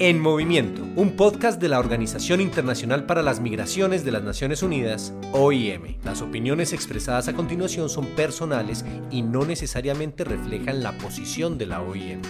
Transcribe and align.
En 0.00 0.20
Movimiento, 0.20 0.82
un 0.94 1.16
podcast 1.16 1.60
de 1.60 1.68
la 1.68 1.80
Organización 1.80 2.40
Internacional 2.40 3.04
para 3.04 3.20
las 3.20 3.40
Migraciones 3.40 4.04
de 4.04 4.12
las 4.12 4.22
Naciones 4.22 4.62
Unidas, 4.62 5.12
OIM. 5.32 5.96
Las 6.04 6.22
opiniones 6.22 6.72
expresadas 6.72 7.26
a 7.26 7.34
continuación 7.34 7.88
son 7.88 8.06
personales 8.14 8.86
y 9.10 9.22
no 9.22 9.44
necesariamente 9.44 10.22
reflejan 10.22 10.84
la 10.84 10.96
posición 10.98 11.58
de 11.58 11.66
la 11.66 11.82
OIM. 11.82 12.22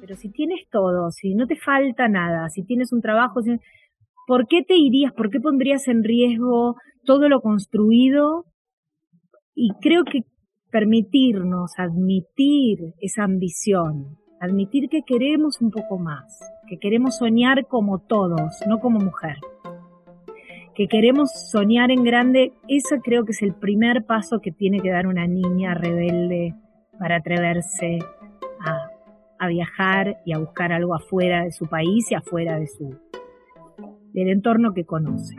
Pero 0.00 0.16
si 0.16 0.28
tienes 0.28 0.68
todo, 0.70 1.10
si 1.12 1.34
no 1.34 1.46
te 1.46 1.56
falta 1.56 2.08
nada, 2.08 2.50
si 2.50 2.62
tienes 2.62 2.92
un 2.92 3.00
trabajo, 3.00 3.40
¿por 4.26 4.46
qué 4.48 4.62
te 4.62 4.76
irías, 4.76 5.14
por 5.14 5.30
qué 5.30 5.40
pondrías 5.40 5.88
en 5.88 6.04
riesgo 6.04 6.76
todo 7.06 7.30
lo 7.30 7.40
construido? 7.40 8.44
Y 9.54 9.70
creo 9.80 10.04
que 10.04 10.26
permitirnos 10.72 11.78
admitir 11.78 12.94
esa 12.98 13.24
ambición, 13.24 14.16
admitir 14.40 14.88
que 14.88 15.02
queremos 15.02 15.60
un 15.60 15.70
poco 15.70 15.98
más, 15.98 16.40
que 16.66 16.78
queremos 16.78 17.18
soñar 17.18 17.66
como 17.66 17.98
todos, 17.98 18.58
no 18.66 18.80
como 18.80 18.98
mujer, 18.98 19.36
que 20.74 20.88
queremos 20.88 21.30
soñar 21.50 21.90
en 21.90 22.02
grande, 22.02 22.54
eso 22.68 22.96
creo 23.04 23.26
que 23.26 23.32
es 23.32 23.42
el 23.42 23.54
primer 23.54 24.06
paso 24.06 24.40
que 24.40 24.50
tiene 24.50 24.80
que 24.80 24.90
dar 24.90 25.06
una 25.06 25.26
niña 25.26 25.74
rebelde 25.74 26.54
para 26.98 27.16
atreverse 27.16 27.98
a, 28.60 28.88
a 29.38 29.48
viajar 29.48 30.22
y 30.24 30.32
a 30.32 30.38
buscar 30.38 30.72
algo 30.72 30.94
afuera 30.94 31.44
de 31.44 31.52
su 31.52 31.66
país 31.66 32.10
y 32.10 32.14
afuera 32.14 32.58
de 32.58 32.66
su 32.66 32.96
del 34.14 34.28
entorno 34.28 34.74
que 34.74 34.84
conoce. 34.84 35.36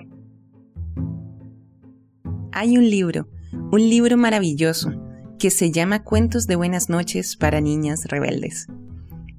Hay 2.51 2.77
un 2.77 2.89
libro, 2.89 3.27
un 3.71 3.81
libro 3.81 4.17
maravilloso 4.17 4.91
que 5.39 5.49
se 5.51 5.71
llama 5.71 6.03
Cuentos 6.03 6.47
de 6.47 6.55
Buenas 6.55 6.89
noches 6.89 7.35
para 7.35 7.61
Niñas 7.61 8.05
Rebeldes. 8.05 8.67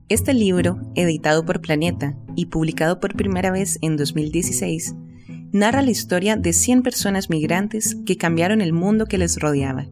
Este 0.09 0.35
libro, 0.35 0.81
editado 0.95 1.45
por 1.45 1.61
Planeta 1.61 2.17
y 2.37 2.47
publicado 2.47 3.01
por 3.01 3.17
primera 3.17 3.51
vez 3.51 3.79
en 3.81 3.97
2016, 3.97 4.95
narra 5.53 5.83
la 5.83 5.91
historia 5.91 6.37
de 6.37 6.53
100 6.53 6.83
personas 6.83 7.31
migrantes 7.31 7.97
que 8.05 8.17
cambiaron 8.17 8.61
el 8.61 8.73
mundo 8.73 9.07
que 9.07 9.19
les 9.19 9.39
rodeaba. 9.39 9.87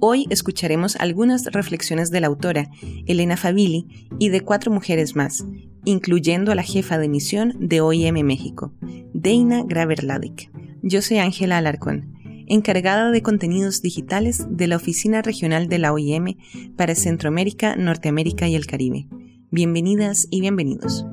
Hoy 0.00 0.26
escucharemos 0.30 0.96
algunas 0.96 1.44
reflexiones 1.46 2.10
de 2.10 2.20
la 2.20 2.26
autora, 2.28 2.70
Elena 3.06 3.36
Favilli, 3.36 4.08
y 4.18 4.28
de 4.28 4.40
cuatro 4.40 4.70
mujeres 4.70 5.16
más, 5.16 5.46
incluyendo 5.84 6.52
a 6.52 6.54
la 6.54 6.62
jefa 6.62 6.98
de 6.98 7.08
misión 7.08 7.54
de 7.58 7.80
OIM 7.80 8.22
México, 8.24 8.72
Deina 9.12 9.62
Graverladic. 9.62 10.50
Yo 10.82 11.02
soy 11.02 11.18
Ángela 11.18 11.58
Alarcón, 11.58 12.13
encargada 12.46 13.10
de 13.10 13.22
contenidos 13.22 13.82
digitales 13.82 14.46
de 14.48 14.66
la 14.66 14.76
Oficina 14.76 15.22
Regional 15.22 15.68
de 15.68 15.78
la 15.78 15.92
OIM 15.92 16.36
para 16.76 16.94
Centroamérica, 16.94 17.76
Norteamérica 17.76 18.48
y 18.48 18.54
el 18.54 18.66
Caribe. 18.66 19.08
Bienvenidas 19.50 20.26
y 20.30 20.40
bienvenidos. 20.40 21.06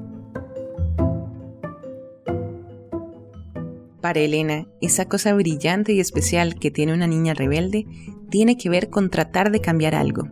Para 4.02 4.20
Elena, 4.20 4.68
esa 4.82 5.06
cosa 5.06 5.34
brillante 5.34 5.94
y 5.94 6.00
especial 6.00 6.56
que 6.56 6.72
tiene 6.72 6.94
una 6.94 7.06
niña 7.06 7.36
rebelde 7.36 7.86
tiene 8.30 8.58
que 8.58 8.70
ver 8.70 8.90
con 8.90 9.12
tratar 9.12 9.52
de 9.52 9.62
cambiar 9.62 9.94
algo, 9.94 10.28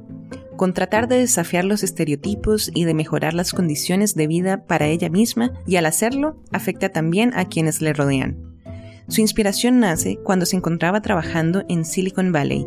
con 0.55 0.73
tratar 0.73 1.07
de 1.07 1.19
desafiar 1.19 1.65
los 1.65 1.83
estereotipos 1.83 2.71
y 2.73 2.85
de 2.85 2.95
mejorar 2.95 3.35
las 3.35 3.53
condiciones 3.53 4.15
de 4.15 4.25
vida 4.25 4.65
para 4.65 4.87
ella 4.87 5.09
misma 5.09 5.53
y 5.67 5.75
al 5.75 5.85
hacerlo 5.85 6.41
afecta 6.51 6.89
también 6.89 7.31
a 7.35 7.45
quienes 7.45 7.79
le 7.79 7.93
rodean. 7.93 8.48
Su 9.09 9.21
inspiración 9.21 9.79
nace 9.79 10.19
cuando 10.23 10.45
se 10.45 10.55
encontraba 10.55 11.01
trabajando 11.01 11.63
en 11.67 11.83
Silicon 11.83 12.31
Valley, 12.31 12.65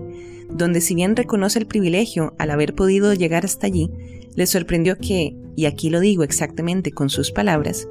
donde 0.50 0.80
si 0.80 0.94
bien 0.94 1.14
reconoce 1.14 1.60
el 1.60 1.66
privilegio 1.66 2.34
al 2.38 2.50
haber 2.50 2.74
podido 2.74 3.14
llegar 3.14 3.44
hasta 3.44 3.68
allí, 3.68 3.90
le 4.34 4.46
sorprendió 4.46 4.98
que, 4.98 5.36
y 5.54 5.66
aquí 5.66 5.88
lo 5.88 6.00
digo 6.00 6.24
exactamente 6.24 6.90
con 6.90 7.10
sus 7.10 7.30
palabras, 7.30 7.88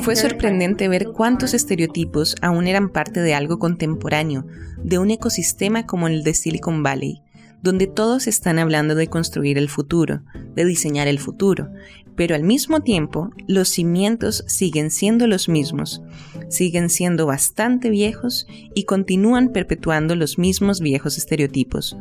fue 0.00 0.16
sorprendente 0.16 0.88
ver 0.88 1.12
cuántos 1.12 1.54
estereotipos 1.54 2.34
aún 2.42 2.66
eran 2.66 2.88
parte 2.88 3.20
de 3.20 3.32
algo 3.32 3.60
contemporáneo, 3.60 4.44
de 4.82 4.98
un 4.98 5.12
ecosistema 5.12 5.86
como 5.86 6.08
el 6.08 6.24
de 6.24 6.34
Silicon 6.34 6.82
Valley, 6.82 7.22
donde 7.62 7.86
todos 7.86 8.26
están 8.26 8.58
hablando 8.58 8.94
de 8.94 9.08
construir 9.08 9.58
el 9.58 9.68
futuro, 9.68 10.22
de 10.54 10.64
diseñar 10.64 11.08
el 11.08 11.18
futuro, 11.18 11.70
pero 12.16 12.34
al 12.34 12.42
mismo 12.42 12.80
tiempo 12.80 13.30
los 13.46 13.68
cimientos 13.68 14.44
siguen 14.46 14.90
siendo 14.90 15.26
los 15.26 15.48
mismos, 15.48 16.02
siguen 16.48 16.88
siendo 16.88 17.26
bastante 17.26 17.90
viejos 17.90 18.46
y 18.74 18.84
continúan 18.84 19.50
perpetuando 19.50 20.16
los 20.16 20.38
mismos 20.38 20.80
viejos 20.80 21.18
estereotipos. 21.18 21.96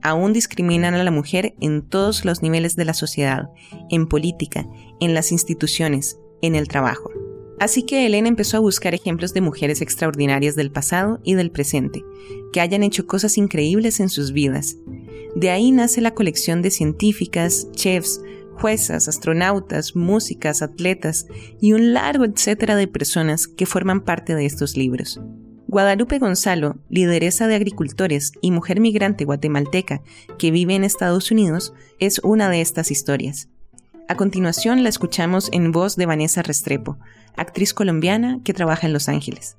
Aún 0.00 0.32
discriminan 0.32 0.94
a 0.94 1.02
la 1.02 1.10
mujer 1.10 1.54
en 1.60 1.82
todos 1.82 2.24
los 2.24 2.40
niveles 2.40 2.76
de 2.76 2.84
la 2.84 2.94
sociedad, 2.94 3.50
en 3.90 4.06
política, 4.06 4.66
en 5.00 5.12
las 5.12 5.32
instituciones, 5.32 6.18
en 6.40 6.54
el 6.54 6.68
trabajo. 6.68 7.10
Así 7.60 7.82
que 7.82 8.06
Elena 8.06 8.28
empezó 8.28 8.56
a 8.56 8.60
buscar 8.60 8.94
ejemplos 8.94 9.34
de 9.34 9.40
mujeres 9.40 9.80
extraordinarias 9.80 10.54
del 10.54 10.70
pasado 10.70 11.20
y 11.24 11.34
del 11.34 11.50
presente, 11.50 12.04
que 12.52 12.60
hayan 12.60 12.82
hecho 12.84 13.06
cosas 13.06 13.36
increíbles 13.36 13.98
en 14.00 14.08
sus 14.08 14.32
vidas. 14.32 14.76
De 15.34 15.50
ahí 15.50 15.72
nace 15.72 16.00
la 16.00 16.14
colección 16.14 16.62
de 16.62 16.70
científicas, 16.70 17.68
chefs, 17.72 18.20
juezas, 18.54 19.08
astronautas, 19.08 19.96
músicas, 19.96 20.62
atletas 20.62 21.26
y 21.60 21.72
un 21.72 21.94
largo 21.94 22.24
etcétera 22.24 22.76
de 22.76 22.88
personas 22.88 23.46
que 23.46 23.66
forman 23.66 24.04
parte 24.04 24.34
de 24.34 24.46
estos 24.46 24.76
libros. 24.76 25.20
Guadalupe 25.68 26.18
Gonzalo, 26.18 26.78
lideresa 26.88 27.46
de 27.46 27.54
agricultores 27.54 28.32
y 28.40 28.52
mujer 28.52 28.80
migrante 28.80 29.24
guatemalteca 29.24 30.02
que 30.38 30.50
vive 30.50 30.74
en 30.74 30.82
Estados 30.82 31.30
Unidos, 31.30 31.74
es 31.98 32.20
una 32.24 32.48
de 32.48 32.62
estas 32.62 32.90
historias. 32.90 33.48
A 34.10 34.16
continuación 34.16 34.82
la 34.82 34.88
escuchamos 34.88 35.50
en 35.52 35.70
voz 35.70 35.96
de 35.96 36.06
Vanessa 36.06 36.40
Restrepo, 36.42 36.96
actriz 37.36 37.74
colombiana 37.74 38.40
que 38.42 38.54
trabaja 38.54 38.86
en 38.86 38.94
Los 38.94 39.06
Ángeles. 39.06 39.58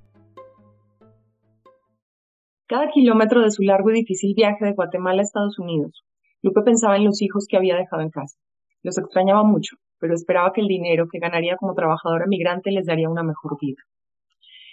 Cada 2.66 2.90
kilómetro 2.90 3.44
de 3.44 3.52
su 3.52 3.62
largo 3.62 3.92
y 3.92 3.94
difícil 3.94 4.34
viaje 4.36 4.66
de 4.66 4.74
Guatemala 4.74 5.22
a 5.22 5.24
Estados 5.24 5.60
Unidos, 5.60 6.04
Lupe 6.42 6.62
pensaba 6.64 6.98
en 6.98 7.06
los 7.06 7.22
hijos 7.22 7.46
que 7.48 7.58
había 7.58 7.76
dejado 7.76 8.02
en 8.02 8.10
casa. 8.10 8.40
Los 8.82 8.98
extrañaba 8.98 9.44
mucho, 9.44 9.76
pero 10.00 10.16
esperaba 10.16 10.52
que 10.52 10.62
el 10.62 10.68
dinero 10.68 11.08
que 11.12 11.20
ganaría 11.20 11.56
como 11.56 11.76
trabajadora 11.76 12.26
migrante 12.26 12.72
les 12.72 12.88
daría 12.88 13.08
una 13.08 13.22
mejor 13.22 13.56
vida. 13.62 13.84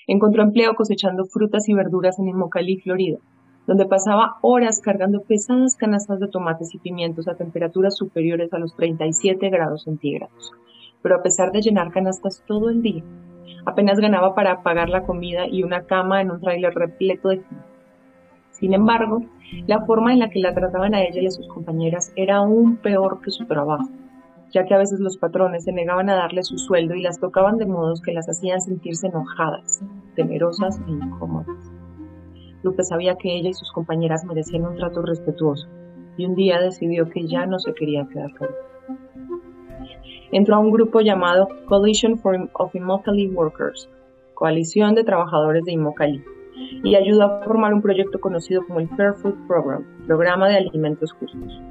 Encontró 0.06 0.42
empleo 0.42 0.74
cosechando 0.74 1.26
frutas 1.26 1.68
y 1.68 1.74
verduras 1.74 2.18
en 2.18 2.28
Immokalee, 2.28 2.80
Florida, 2.80 3.18
donde 3.66 3.86
pasaba 3.86 4.36
horas 4.42 4.80
cargando 4.80 5.22
pesadas 5.22 5.74
canastas 5.74 6.20
de 6.20 6.28
tomates 6.28 6.74
y 6.74 6.78
pimientos 6.78 7.26
a 7.26 7.34
temperaturas 7.34 7.96
superiores 7.96 8.52
a 8.52 8.58
los 8.58 8.74
37 8.76 9.48
grados 9.50 9.84
centígrados. 9.84 10.52
Pero 11.02 11.16
a 11.16 11.22
pesar 11.22 11.52
de 11.52 11.62
llenar 11.62 11.90
canastas 11.90 12.42
todo 12.46 12.70
el 12.70 12.82
día, 12.82 13.02
apenas 13.64 13.98
ganaba 13.98 14.34
para 14.34 14.62
pagar 14.62 14.88
la 14.88 15.02
comida 15.02 15.46
y 15.48 15.64
una 15.64 15.82
cama 15.82 16.20
en 16.20 16.30
un 16.30 16.40
trailer 16.40 16.74
repleto 16.74 17.28
de 17.28 17.42
Sin 18.52 18.72
embargo, 18.72 19.22
la 19.66 19.84
forma 19.84 20.12
en 20.12 20.20
la 20.20 20.30
que 20.30 20.40
la 20.40 20.54
trataban 20.54 20.94
a 20.94 21.02
ella 21.02 21.20
y 21.20 21.26
a 21.26 21.30
sus 21.30 21.46
compañeras 21.48 22.12
era 22.16 22.36
aún 22.36 22.76
peor 22.76 23.20
que 23.20 23.30
su 23.30 23.46
trabajo, 23.46 23.90
ya 24.52 24.64
que 24.64 24.74
a 24.74 24.78
veces 24.78 25.00
los 25.00 25.18
patrones 25.18 25.64
se 25.64 25.72
negaban 25.72 26.08
a 26.08 26.14
darle 26.14 26.42
su 26.44 26.56
sueldo 26.56 26.94
y 26.94 27.02
las 27.02 27.18
tocaban 27.18 27.58
de 27.58 27.66
modos 27.66 28.00
que 28.00 28.12
las 28.12 28.28
hacían 28.28 28.60
sentirse 28.60 29.08
enojadas, 29.08 29.82
temerosas 30.14 30.80
e 30.86 30.90
incómodas. 30.90 31.75
Lupe 32.66 32.82
sabía 32.82 33.14
que 33.14 33.34
ella 33.36 33.50
y 33.50 33.54
sus 33.54 33.70
compañeras 33.70 34.24
merecían 34.24 34.66
un 34.66 34.74
trato 34.74 35.00
respetuoso 35.02 35.68
y 36.16 36.26
un 36.26 36.34
día 36.34 36.60
decidió 36.60 37.08
que 37.08 37.26
ya 37.26 37.46
no 37.46 37.60
se 37.60 37.72
quería 37.74 38.06
quedar 38.12 38.36
con 38.36 38.48
Entró 40.32 40.56
a 40.56 40.58
un 40.58 40.72
grupo 40.72 41.00
llamado 41.00 41.48
Coalition 41.66 42.20
of 42.54 42.74
Immokalee 42.74 43.28
Workers, 43.28 43.88
Coalición 44.34 44.96
de 44.96 45.04
Trabajadores 45.04 45.64
de 45.64 45.72
Immokalee, 45.72 46.24
y 46.82 46.96
ayudó 46.96 47.22
a 47.22 47.44
formar 47.44 47.72
un 47.72 47.82
proyecto 47.82 48.20
conocido 48.20 48.66
como 48.66 48.80
el 48.80 48.88
Fair 48.96 49.14
Food 49.14 49.46
Program, 49.46 49.84
Programa 50.08 50.48
de 50.48 50.56
Alimentos 50.56 51.12
Justos, 51.12 51.62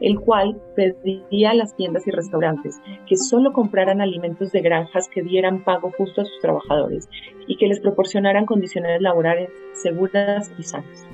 el 0.00 0.20
cual 0.20 0.60
pedía 0.74 1.50
a 1.50 1.54
las 1.54 1.74
tiendas 1.76 2.06
y 2.06 2.10
restaurantes 2.10 2.80
que 3.06 3.16
solo 3.16 3.52
compraran 3.52 4.00
alimentos 4.00 4.52
de 4.52 4.60
granjas 4.60 5.08
que 5.08 5.22
dieran 5.22 5.64
pago 5.64 5.92
justo 5.96 6.20
a 6.20 6.24
sus 6.24 6.40
trabajadores 6.40 7.08
y 7.46 7.56
que 7.56 7.66
les 7.66 7.80
proporcionaran 7.80 8.46
condiciones 8.46 9.00
laborales 9.00 9.50
seguras 9.72 10.52
y 10.58 10.62
sanas. 10.62 11.06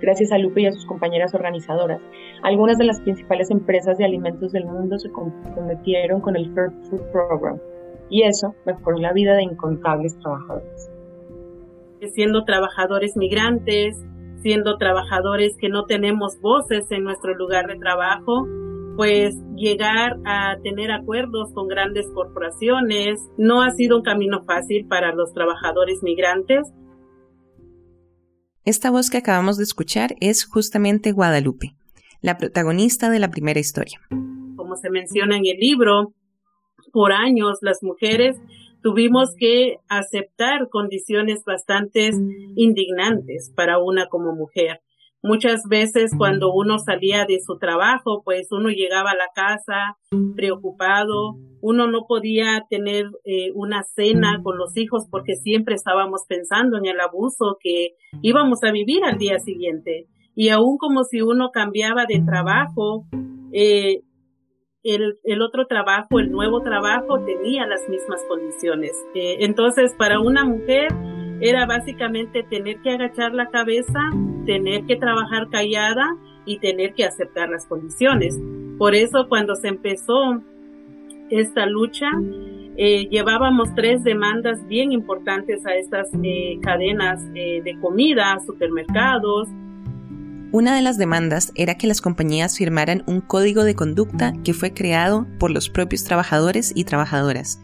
Gracias 0.00 0.32
a 0.32 0.38
Lupe 0.38 0.62
y 0.62 0.66
a 0.66 0.72
sus 0.72 0.86
compañeras 0.86 1.34
organizadoras, 1.34 2.00
algunas 2.42 2.78
de 2.78 2.84
las 2.84 3.00
principales 3.00 3.50
empresas 3.50 3.98
de 3.98 4.06
alimentos 4.06 4.52
del 4.52 4.64
mundo 4.64 4.98
se 4.98 5.10
comprometieron 5.10 6.20
con 6.20 6.36
el 6.36 6.52
Fair 6.54 6.70
Food 6.88 7.02
Program 7.12 7.58
y 8.08 8.22
eso 8.22 8.54
mejoró 8.64 8.98
la 8.98 9.12
vida 9.12 9.34
de 9.34 9.42
incontables 9.42 10.18
trabajadores 10.18 10.90
siendo 12.08 12.44
trabajadores 12.44 13.16
migrantes, 13.16 14.02
siendo 14.42 14.76
trabajadores 14.78 15.56
que 15.58 15.68
no 15.68 15.84
tenemos 15.84 16.40
voces 16.40 16.90
en 16.90 17.04
nuestro 17.04 17.34
lugar 17.34 17.66
de 17.66 17.76
trabajo, 17.76 18.46
pues 18.96 19.34
llegar 19.56 20.18
a 20.24 20.56
tener 20.62 20.90
acuerdos 20.90 21.52
con 21.54 21.68
grandes 21.68 22.06
corporaciones 22.14 23.20
no 23.38 23.62
ha 23.62 23.70
sido 23.70 23.96
un 23.98 24.02
camino 24.02 24.44
fácil 24.44 24.86
para 24.86 25.14
los 25.14 25.32
trabajadores 25.32 26.02
migrantes. 26.02 26.72
Esta 28.64 28.90
voz 28.90 29.08
que 29.10 29.18
acabamos 29.18 29.56
de 29.56 29.64
escuchar 29.64 30.16
es 30.20 30.44
justamente 30.44 31.12
Guadalupe. 31.12 31.74
la 32.22 32.36
protagonista 32.36 33.08
de 33.08 33.18
la 33.18 33.30
primera 33.30 33.60
historia. 33.60 33.98
Como 34.54 34.76
se 34.76 34.90
menciona 34.90 35.38
en 35.38 35.46
el 35.46 35.56
libro, 35.58 36.12
por 36.92 37.12
años 37.12 37.58
las 37.62 37.82
mujeres 37.82 38.36
tuvimos 38.82 39.30
que 39.38 39.76
aceptar 39.88 40.68
condiciones 40.70 41.42
bastante 41.44 42.10
indignantes 42.56 43.52
para 43.54 43.78
una 43.78 44.06
como 44.06 44.34
mujer. 44.34 44.80
Muchas 45.22 45.64
veces 45.68 46.12
cuando 46.16 46.50
uno 46.50 46.78
salía 46.78 47.26
de 47.26 47.40
su 47.44 47.58
trabajo, 47.58 48.22
pues 48.24 48.48
uno 48.52 48.70
llegaba 48.70 49.10
a 49.10 49.16
la 49.16 49.28
casa 49.34 49.98
preocupado, 50.34 51.34
uno 51.60 51.90
no 51.90 52.06
podía 52.08 52.64
tener 52.70 53.04
eh, 53.24 53.50
una 53.54 53.82
cena 53.82 54.40
con 54.42 54.56
los 54.56 54.74
hijos 54.78 55.06
porque 55.10 55.34
siempre 55.34 55.74
estábamos 55.74 56.22
pensando 56.26 56.78
en 56.78 56.86
el 56.86 57.00
abuso 57.00 57.58
que 57.60 57.96
íbamos 58.22 58.60
a 58.62 58.72
vivir 58.72 59.04
al 59.04 59.18
día 59.18 59.38
siguiente. 59.40 60.06
Y 60.34 60.48
aún 60.48 60.78
como 60.78 61.04
si 61.04 61.20
uno 61.20 61.50
cambiaba 61.52 62.06
de 62.08 62.22
trabajo, 62.24 63.04
eh, 63.52 64.00
el, 64.82 65.18
el, 65.24 65.42
otro 65.42 65.66
trabajo, 65.66 66.18
el 66.18 66.30
nuevo 66.30 66.62
trabajo, 66.62 67.20
tenía 67.20 67.66
las 67.66 67.86
mismas 67.88 68.22
condiciones. 68.28 68.92
Eh, 69.14 69.38
entonces, 69.40 69.94
para 69.98 70.20
una 70.20 70.44
mujer 70.44 70.88
era 71.40 71.66
básicamente 71.66 72.42
tener 72.44 72.80
que 72.82 72.90
agachar 72.90 73.34
la 73.34 73.48
cabeza, 73.50 73.98
tener 74.46 74.84
que 74.84 74.96
trabajar 74.96 75.48
callada 75.50 76.16
y 76.46 76.58
tener 76.58 76.94
que 76.94 77.04
aceptar 77.04 77.48
las 77.48 77.66
condiciones. 77.66 78.38
Por 78.78 78.94
eso, 78.94 79.28
cuando 79.28 79.54
se 79.56 79.68
empezó 79.68 80.42
esta 81.30 81.66
lucha, 81.66 82.08
eh, 82.76 83.08
llevábamos 83.08 83.74
tres 83.74 84.02
demandas 84.02 84.66
bien 84.66 84.92
importantes 84.92 85.66
a 85.66 85.74
estas 85.74 86.08
eh, 86.22 86.58
cadenas 86.62 87.22
de 87.32 87.76
comida, 87.80 88.38
supermercados, 88.46 89.48
una 90.52 90.74
de 90.74 90.82
las 90.82 90.98
demandas 90.98 91.52
era 91.54 91.76
que 91.76 91.86
las 91.86 92.00
compañías 92.00 92.58
firmaran 92.58 93.04
un 93.06 93.20
código 93.20 93.62
de 93.62 93.76
conducta 93.76 94.32
que 94.44 94.52
fue 94.52 94.72
creado 94.72 95.26
por 95.38 95.50
los 95.50 95.68
propios 95.68 96.04
trabajadores 96.04 96.72
y 96.74 96.84
trabajadoras, 96.84 97.62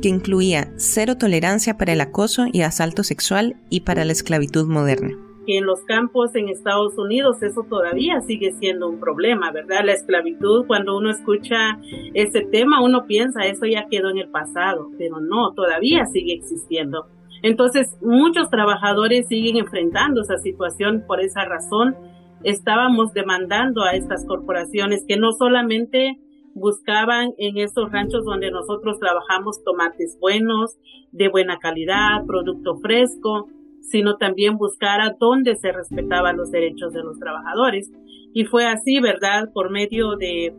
que 0.00 0.08
incluía 0.08 0.72
cero 0.76 1.16
tolerancia 1.18 1.76
para 1.76 1.92
el 1.92 2.00
acoso 2.00 2.44
y 2.52 2.62
asalto 2.62 3.02
sexual 3.02 3.56
y 3.68 3.80
para 3.80 4.04
la 4.04 4.12
esclavitud 4.12 4.68
moderna. 4.68 5.10
Que 5.44 5.58
en 5.58 5.66
los 5.66 5.80
campos 5.84 6.32
en 6.36 6.48
Estados 6.48 6.96
Unidos 6.98 7.42
eso 7.42 7.66
todavía 7.68 8.20
sigue 8.20 8.52
siendo 8.60 8.88
un 8.88 9.00
problema, 9.00 9.50
¿verdad? 9.50 9.84
La 9.84 9.92
esclavitud, 9.92 10.66
cuando 10.66 10.96
uno 10.96 11.10
escucha 11.10 11.80
ese 12.14 12.42
tema, 12.42 12.80
uno 12.80 13.06
piensa 13.06 13.46
eso 13.46 13.66
ya 13.66 13.88
quedó 13.90 14.10
en 14.10 14.18
el 14.18 14.28
pasado, 14.28 14.90
pero 14.98 15.18
no, 15.18 15.52
todavía 15.54 16.06
sigue 16.06 16.34
existiendo. 16.34 17.06
Entonces, 17.42 17.96
muchos 18.02 18.50
trabajadores 18.50 19.26
siguen 19.28 19.56
enfrentando 19.56 20.20
esa 20.20 20.36
situación 20.36 21.02
por 21.06 21.20
esa 21.20 21.44
razón 21.46 21.96
estábamos 22.44 23.12
demandando 23.12 23.82
a 23.82 23.92
estas 23.92 24.24
corporaciones 24.26 25.04
que 25.06 25.16
no 25.16 25.32
solamente 25.32 26.18
buscaban 26.54 27.32
en 27.38 27.58
estos 27.58 27.90
ranchos 27.92 28.24
donde 28.24 28.50
nosotros 28.50 28.98
trabajamos 28.98 29.62
tomates 29.64 30.18
buenos, 30.20 30.76
de 31.12 31.28
buena 31.28 31.58
calidad, 31.58 32.24
producto 32.26 32.76
fresco, 32.76 33.48
sino 33.82 34.16
también 34.16 34.56
buscara 34.56 35.16
dónde 35.18 35.56
se 35.56 35.72
respetaban 35.72 36.36
los 36.36 36.50
derechos 36.50 36.92
de 36.92 37.02
los 37.02 37.18
trabajadores. 37.18 37.90
Y 38.32 38.44
fue 38.44 38.66
así, 38.66 39.00
¿verdad? 39.00 39.50
Por 39.52 39.70
medio 39.70 40.16
de 40.16 40.54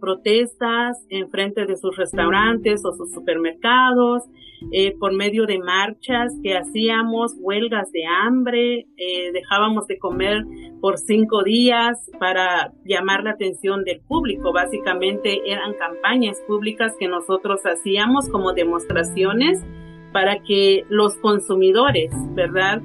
protestas 0.00 1.04
en 1.08 1.30
frente 1.30 1.66
de 1.66 1.76
sus 1.76 1.96
restaurantes 1.96 2.84
o 2.84 2.92
sus 2.92 3.12
supermercados, 3.12 4.24
eh, 4.72 4.94
por 4.98 5.14
medio 5.14 5.46
de 5.46 5.58
marchas 5.58 6.34
que 6.42 6.56
hacíamos, 6.56 7.34
huelgas 7.38 7.90
de 7.92 8.04
hambre, 8.04 8.86
eh, 8.98 9.32
dejábamos 9.32 9.86
de 9.86 9.98
comer 9.98 10.44
por 10.80 10.98
cinco 10.98 11.42
días 11.42 11.98
para 12.18 12.72
llamar 12.84 13.24
la 13.24 13.30
atención 13.30 13.84
del 13.84 14.00
público. 14.00 14.52
Básicamente 14.52 15.40
eran 15.46 15.74
campañas 15.74 16.42
públicas 16.46 16.94
que 16.98 17.08
nosotros 17.08 17.60
hacíamos 17.64 18.28
como 18.28 18.52
demostraciones 18.52 19.64
para 20.12 20.42
que 20.42 20.84
los 20.88 21.16
consumidores, 21.16 22.10
¿verdad? 22.34 22.82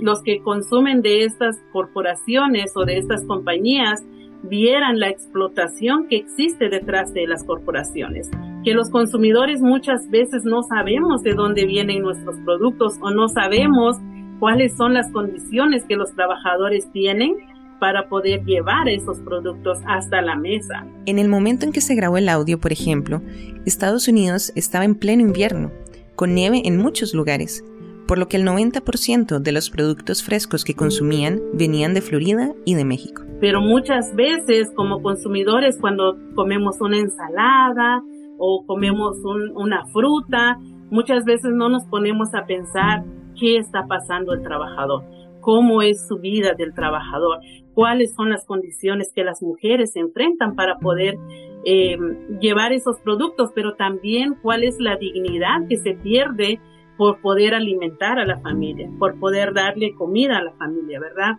Los 0.00 0.22
que 0.22 0.40
consumen 0.40 1.02
de 1.02 1.24
estas 1.24 1.56
corporaciones 1.72 2.72
o 2.74 2.84
de 2.84 2.98
estas 2.98 3.24
compañías, 3.26 4.02
vieran 4.42 4.98
la 4.98 5.08
explotación 5.08 6.06
que 6.08 6.16
existe 6.16 6.68
detrás 6.68 7.12
de 7.12 7.26
las 7.26 7.44
corporaciones, 7.44 8.30
que 8.64 8.74
los 8.74 8.90
consumidores 8.90 9.60
muchas 9.60 10.08
veces 10.10 10.44
no 10.44 10.62
sabemos 10.62 11.22
de 11.22 11.34
dónde 11.34 11.66
vienen 11.66 12.02
nuestros 12.02 12.36
productos 12.44 12.98
o 13.00 13.10
no 13.10 13.28
sabemos 13.28 13.96
cuáles 14.38 14.76
son 14.76 14.94
las 14.94 15.10
condiciones 15.10 15.84
que 15.84 15.96
los 15.96 16.14
trabajadores 16.14 16.90
tienen 16.92 17.36
para 17.80 18.08
poder 18.08 18.44
llevar 18.44 18.88
esos 18.88 19.20
productos 19.20 19.78
hasta 19.86 20.20
la 20.20 20.36
mesa. 20.36 20.86
En 21.06 21.18
el 21.18 21.28
momento 21.28 21.64
en 21.64 21.72
que 21.72 21.80
se 21.80 21.94
grabó 21.94 22.18
el 22.18 22.28
audio, 22.28 22.58
por 22.58 22.72
ejemplo, 22.72 23.22
Estados 23.66 24.08
Unidos 24.08 24.52
estaba 24.56 24.84
en 24.84 24.94
pleno 24.94 25.22
invierno, 25.22 25.70
con 26.16 26.34
nieve 26.34 26.62
en 26.64 26.76
muchos 26.76 27.14
lugares, 27.14 27.64
por 28.08 28.18
lo 28.18 28.26
que 28.26 28.38
el 28.38 28.46
90% 28.46 29.38
de 29.38 29.52
los 29.52 29.68
productos 29.68 30.24
frescos 30.24 30.64
que 30.64 30.74
consumían 30.74 31.40
venían 31.52 31.92
de 31.92 32.00
Florida 32.00 32.54
y 32.64 32.74
de 32.74 32.86
México. 32.86 33.22
Pero 33.38 33.60
muchas 33.60 34.16
veces 34.16 34.72
como 34.74 35.02
consumidores 35.02 35.76
cuando 35.78 36.16
comemos 36.34 36.80
una 36.80 36.98
ensalada 36.98 38.02
o 38.38 38.64
comemos 38.66 39.18
una 39.54 39.84
fruta, 39.92 40.56
muchas 40.90 41.24
veces 41.26 41.52
no 41.52 41.68
nos 41.68 41.84
ponemos 41.84 42.34
a 42.34 42.46
pensar 42.46 43.04
qué 43.38 43.58
está 43.58 43.86
pasando 43.86 44.32
el 44.32 44.42
trabajador, 44.42 45.04
cómo 45.40 45.82
es 45.82 46.08
su 46.08 46.18
vida 46.18 46.54
del 46.56 46.72
trabajador, 46.72 47.40
cuáles 47.74 48.14
son 48.14 48.30
las 48.30 48.46
condiciones 48.46 49.12
que 49.14 49.22
las 49.22 49.42
mujeres 49.42 49.94
enfrentan 49.96 50.56
para 50.56 50.78
poder 50.78 51.18
eh, 51.66 51.98
llevar 52.40 52.72
esos 52.72 52.98
productos, 53.00 53.50
pero 53.54 53.74
también 53.74 54.34
cuál 54.40 54.64
es 54.64 54.76
la 54.80 54.96
dignidad 54.96 55.68
que 55.68 55.76
se 55.76 55.92
pierde 55.92 56.58
por 56.98 57.20
poder 57.22 57.54
alimentar 57.54 58.18
a 58.18 58.26
la 58.26 58.38
familia, 58.40 58.90
por 58.98 59.18
poder 59.18 59.54
darle 59.54 59.94
comida 59.94 60.36
a 60.36 60.42
la 60.42 60.52
familia, 60.52 61.00
¿verdad? 61.00 61.38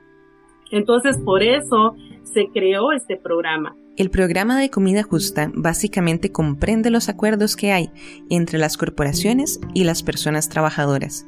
Entonces, 0.71 1.17
por 1.17 1.43
eso 1.43 1.95
se 2.23 2.47
creó 2.47 2.91
este 2.93 3.17
programa. 3.17 3.75
El 3.97 4.09
programa 4.09 4.57
de 4.57 4.69
comida 4.69 5.03
justa 5.03 5.51
básicamente 5.53 6.31
comprende 6.31 6.89
los 6.89 7.09
acuerdos 7.09 7.57
que 7.57 7.73
hay 7.73 7.91
entre 8.29 8.57
las 8.57 8.77
corporaciones 8.77 9.59
y 9.73 9.83
las 9.83 10.03
personas 10.03 10.47
trabajadoras. 10.47 11.27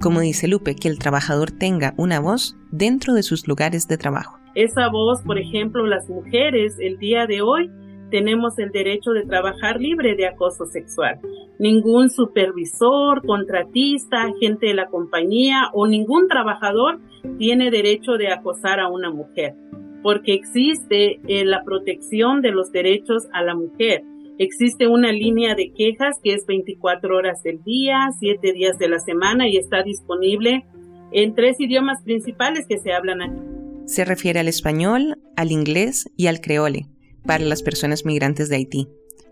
Como 0.00 0.20
dice 0.20 0.48
Lupe, 0.48 0.74
que 0.74 0.88
el 0.88 0.98
trabajador 0.98 1.52
tenga 1.52 1.94
una 1.96 2.20
voz 2.20 2.56
dentro 2.70 3.14
de 3.14 3.22
sus 3.22 3.48
lugares 3.48 3.88
de 3.88 3.96
trabajo. 3.96 4.38
Esa 4.54 4.88
voz, 4.90 5.22
por 5.22 5.38
ejemplo, 5.38 5.86
las 5.86 6.06
mujeres 6.10 6.76
el 6.80 6.98
día 6.98 7.26
de 7.26 7.40
hoy 7.40 7.70
tenemos 8.10 8.58
el 8.58 8.70
derecho 8.70 9.12
de 9.12 9.24
trabajar 9.24 9.80
libre 9.80 10.14
de 10.14 10.26
acoso 10.26 10.66
sexual. 10.66 11.18
Ningún 11.62 12.10
supervisor, 12.10 13.24
contratista, 13.24 14.24
agente 14.24 14.66
de 14.66 14.74
la 14.74 14.88
compañía 14.88 15.70
o 15.72 15.86
ningún 15.86 16.26
trabajador 16.26 16.98
tiene 17.38 17.70
derecho 17.70 18.14
de 18.14 18.32
acosar 18.32 18.80
a 18.80 18.88
una 18.88 19.12
mujer, 19.12 19.54
porque 20.02 20.34
existe 20.34 21.20
eh, 21.28 21.44
la 21.44 21.62
protección 21.62 22.42
de 22.42 22.50
los 22.50 22.72
derechos 22.72 23.28
a 23.32 23.42
la 23.42 23.54
mujer. 23.54 24.02
Existe 24.40 24.88
una 24.88 25.12
línea 25.12 25.54
de 25.54 25.72
quejas 25.72 26.16
que 26.20 26.34
es 26.34 26.46
24 26.46 27.16
horas 27.16 27.44
del 27.44 27.62
día, 27.62 28.08
7 28.18 28.52
días 28.52 28.76
de 28.78 28.88
la 28.88 28.98
semana 28.98 29.48
y 29.48 29.56
está 29.56 29.84
disponible 29.84 30.66
en 31.12 31.36
tres 31.36 31.60
idiomas 31.60 32.02
principales 32.02 32.66
que 32.68 32.78
se 32.78 32.92
hablan 32.92 33.22
aquí. 33.22 33.40
Se 33.84 34.04
refiere 34.04 34.40
al 34.40 34.48
español, 34.48 35.16
al 35.36 35.52
inglés 35.52 36.10
y 36.16 36.26
al 36.26 36.40
creole 36.40 36.88
para 37.24 37.44
las 37.44 37.62
personas 37.62 38.04
migrantes 38.04 38.48
de 38.48 38.56
Haití. 38.56 38.88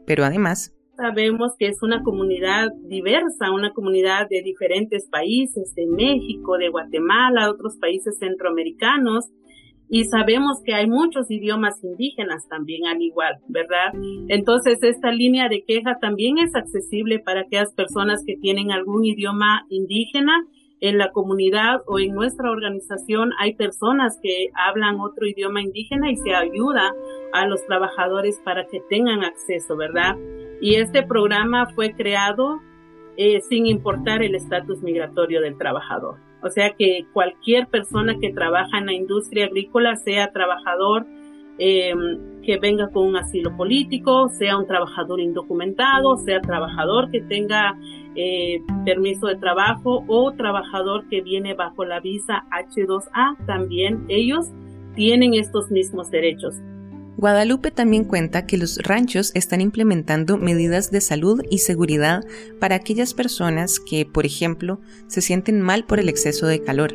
Pero 0.07 0.25
además, 0.25 0.77
sabemos 1.01 1.53
que 1.59 1.69
es 1.69 1.83
una 1.83 2.03
comunidad 2.03 2.69
diversa, 2.85 3.51
una 3.53 3.73
comunidad 3.73 4.29
de 4.29 4.43
diferentes 4.43 5.09
países, 5.11 5.75
de 5.75 5.87
México, 5.87 6.59
de 6.59 6.69
Guatemala, 6.69 7.51
otros 7.51 7.77
países 7.79 8.19
centroamericanos, 8.19 9.25
y 9.89 10.05
sabemos 10.05 10.63
que 10.65 10.73
hay 10.73 10.87
muchos 10.87 11.31
idiomas 11.31 11.83
indígenas 11.83 12.47
también 12.49 12.87
al 12.87 13.03
igual, 13.03 13.39
¿verdad? 13.49 13.93
Entonces 14.29 14.79
esta 14.83 15.11
línea 15.11 15.49
de 15.49 15.65
queja 15.65 15.99
también 16.01 16.39
es 16.39 16.55
accesible 16.55 17.19
para 17.19 17.41
aquellas 17.41 17.75
personas 17.75 18.23
que 18.25 18.37
tienen 18.37 18.71
algún 18.71 19.05
idioma 19.05 19.67
indígena 19.69 20.47
en 20.81 20.97
la 20.97 21.11
comunidad 21.11 21.83
o 21.87 21.99
en 21.99 22.15
nuestra 22.15 22.51
organización 22.51 23.33
hay 23.39 23.55
personas 23.55 24.19
que 24.23 24.49
hablan 24.55 25.01
otro 25.01 25.27
idioma 25.27 25.61
indígena 25.61 26.11
y 26.11 26.17
se 26.17 26.35
ayuda 26.35 26.95
a 27.33 27.47
los 27.47 27.65
trabajadores 27.67 28.41
para 28.45 28.67
que 28.67 28.81
tengan 28.89 29.23
acceso, 29.25 29.77
¿verdad? 29.77 30.17
Y 30.61 30.77
este 30.77 31.03
programa 31.03 31.67
fue 31.75 31.93
creado 31.93 32.61
eh, 33.17 33.41
sin 33.49 33.67
importar 33.67 34.23
el 34.23 34.35
estatus 34.35 34.83
migratorio 34.83 35.41
del 35.41 35.59
trabajador. 35.59 36.17
O 36.43 36.49
sea 36.49 36.73
que 36.73 37.07
cualquier 37.13 37.67
persona 37.69 38.17
que 38.19 38.33
trabaja 38.33 38.79
en 38.79 38.87
la 38.87 38.93
industria 38.93 39.47
agrícola, 39.47 39.97
sea 39.97 40.33
trabajador 40.33 41.07
eh, 41.59 41.93
que 42.43 42.59
venga 42.59 42.89
con 42.89 43.07
un 43.07 43.17
asilo 43.17 43.55
político, 43.57 44.31
sea 44.31 44.57
un 44.57 44.67
trabajador 44.67 45.21
indocumentado, 45.21 46.17
sea 46.17 46.41
trabajador 46.41 47.11
que 47.11 47.21
tenga 47.21 47.77
eh, 48.15 48.63
permiso 48.87 49.27
de 49.27 49.37
trabajo 49.37 50.03
o 50.09 50.33
trabajador 50.33 51.07
que 51.11 51.21
viene 51.21 51.53
bajo 51.53 51.85
la 51.85 52.01
visa 52.01 52.45
H2A, 52.51 53.45
también 53.45 54.07
ellos 54.09 54.47
tienen 54.95 55.35
estos 55.35 55.71
mismos 55.71 56.11
derechos. 56.11 56.55
Guadalupe 57.17 57.71
también 57.71 58.05
cuenta 58.05 58.47
que 58.47 58.57
los 58.57 58.79
ranchos 58.79 59.33
están 59.35 59.61
implementando 59.61 60.39
medidas 60.39 60.91
de 60.91 61.01
salud 61.01 61.43
y 61.51 61.59
seguridad 61.59 62.23
para 62.61 62.77
aquellas 62.77 63.15
personas 63.15 63.79
que, 63.81 64.07
por 64.07 64.25
ejemplo, 64.25 64.81
se 65.07 65.21
sienten 65.21 65.61
mal 65.61 65.85
por 65.85 66.01
el 66.01 66.09
exceso 66.09 66.47
de 66.47 66.63
calor, 66.63 66.95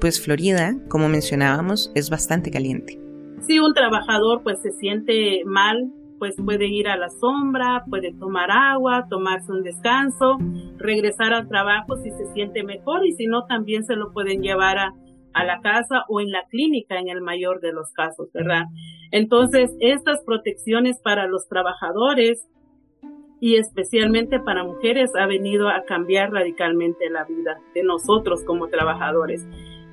pues 0.00 0.22
Florida, 0.22 0.76
como 0.88 1.08
mencionábamos, 1.08 1.90
es 1.94 2.10
bastante 2.10 2.50
caliente. 2.50 3.00
Si 3.46 3.58
un 3.58 3.74
trabajador 3.74 4.42
pues 4.42 4.60
se 4.62 4.72
siente 4.72 5.42
mal, 5.44 5.90
pues 6.18 6.34
puede 6.36 6.66
ir 6.66 6.88
a 6.88 6.96
la 6.96 7.08
sombra, 7.08 7.84
puede 7.88 8.12
tomar 8.14 8.50
agua, 8.50 9.06
tomarse 9.08 9.52
un 9.52 9.62
descanso, 9.62 10.38
regresar 10.78 11.32
al 11.32 11.48
trabajo 11.48 11.96
si 11.96 12.10
se 12.10 12.32
siente 12.32 12.62
mejor 12.62 13.06
y 13.06 13.12
si 13.12 13.26
no 13.26 13.44
también 13.46 13.84
se 13.84 13.96
lo 13.96 14.12
pueden 14.12 14.42
llevar 14.42 14.78
a 14.78 14.94
a 15.36 15.44
la 15.44 15.60
casa 15.60 16.04
o 16.08 16.20
en 16.20 16.30
la 16.32 16.44
clínica 16.48 16.98
en 16.98 17.08
el 17.08 17.20
mayor 17.20 17.60
de 17.60 17.72
los 17.72 17.92
casos, 17.92 18.32
¿verdad? 18.32 18.64
Entonces, 19.10 19.70
estas 19.80 20.24
protecciones 20.24 20.98
para 21.02 21.26
los 21.26 21.46
trabajadores 21.46 22.48
y 23.38 23.56
especialmente 23.56 24.40
para 24.40 24.64
mujeres 24.64 25.10
ha 25.14 25.26
venido 25.26 25.68
a 25.68 25.84
cambiar 25.84 26.32
radicalmente 26.32 27.10
la 27.10 27.24
vida 27.24 27.60
de 27.74 27.82
nosotros 27.82 28.42
como 28.44 28.68
trabajadores. 28.68 29.46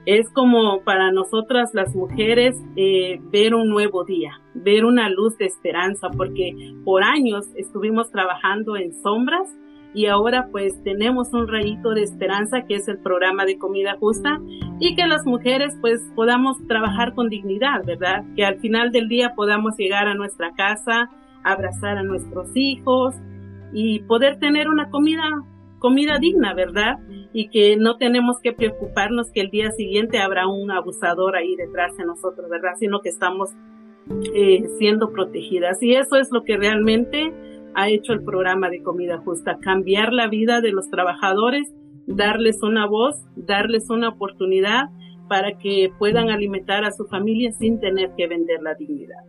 Es 0.05 0.29
como 0.29 0.81
para 0.83 1.11
nosotras 1.11 1.71
las 1.73 1.93
mujeres 1.93 2.55
eh, 2.77 3.19
ver 3.23 3.53
un 3.53 3.67
nuevo 3.67 4.05
día, 4.05 4.39
ver 4.53 4.85
una 4.85 5.09
luz 5.09 5.37
de 5.37 5.45
esperanza, 5.45 6.09
porque 6.09 6.73
por 6.85 7.03
años 7.03 7.47
estuvimos 7.55 8.09
trabajando 8.11 8.77
en 8.77 8.93
sombras 8.93 9.49
y 9.93 10.07
ahora 10.07 10.47
pues 10.51 10.81
tenemos 10.83 11.33
un 11.33 11.47
rayito 11.47 11.91
de 11.91 12.03
esperanza 12.03 12.65
que 12.67 12.75
es 12.75 12.87
el 12.87 12.97
programa 12.97 13.45
de 13.45 13.57
comida 13.57 13.95
justa 13.99 14.39
y 14.79 14.95
que 14.95 15.05
las 15.05 15.25
mujeres 15.25 15.77
pues 15.81 16.01
podamos 16.15 16.57
trabajar 16.67 17.13
con 17.13 17.29
dignidad, 17.29 17.83
¿verdad? 17.85 18.23
Que 18.35 18.45
al 18.45 18.59
final 18.59 18.91
del 18.91 19.07
día 19.07 19.33
podamos 19.35 19.75
llegar 19.77 20.07
a 20.07 20.15
nuestra 20.15 20.51
casa, 20.55 21.09
abrazar 21.43 21.97
a 21.97 22.03
nuestros 22.03 22.49
hijos 22.55 23.15
y 23.71 23.99
poder 24.01 24.39
tener 24.39 24.67
una 24.67 24.89
comida 24.89 25.23
comida 25.83 26.17
digna, 26.17 26.53
¿verdad? 26.53 26.97
Y 27.33 27.49
que 27.49 27.75
no 27.75 27.97
tenemos 27.97 28.37
que 28.41 28.53
preocuparnos 28.53 29.29
que 29.33 29.41
el 29.41 29.49
día 29.49 29.69
siguiente 29.71 30.19
habrá 30.19 30.47
un 30.47 30.71
abusador 30.71 31.35
ahí 31.35 31.57
detrás 31.57 31.97
de 31.97 32.05
nosotros, 32.05 32.49
¿verdad? 32.49 32.71
Sino 32.79 33.01
que 33.01 33.09
estamos 33.09 33.49
eh, 34.33 34.63
siendo 34.77 35.11
protegidas. 35.11 35.83
Y 35.83 35.95
eso 35.95 36.15
es 36.15 36.29
lo 36.31 36.43
que 36.43 36.55
realmente 36.55 37.33
ha 37.75 37.89
hecho 37.89 38.13
el 38.13 38.23
programa 38.23 38.69
de 38.69 38.81
comida 38.81 39.17
justa, 39.19 39.57
cambiar 39.59 40.13
la 40.13 40.27
vida 40.27 40.61
de 40.61 40.71
los 40.71 40.89
trabajadores, 40.89 41.73
darles 42.07 42.61
una 42.63 42.85
voz, 42.87 43.15
darles 43.35 43.89
una 43.89 44.09
oportunidad 44.09 44.89
para 45.27 45.57
que 45.57 45.91
puedan 45.97 46.29
alimentar 46.29 46.83
a 46.83 46.91
su 46.91 47.05
familia 47.05 47.51
sin 47.53 47.79
tener 47.79 48.11
que 48.15 48.27
vender 48.27 48.61
la 48.61 48.75
dignidad. 48.75 49.23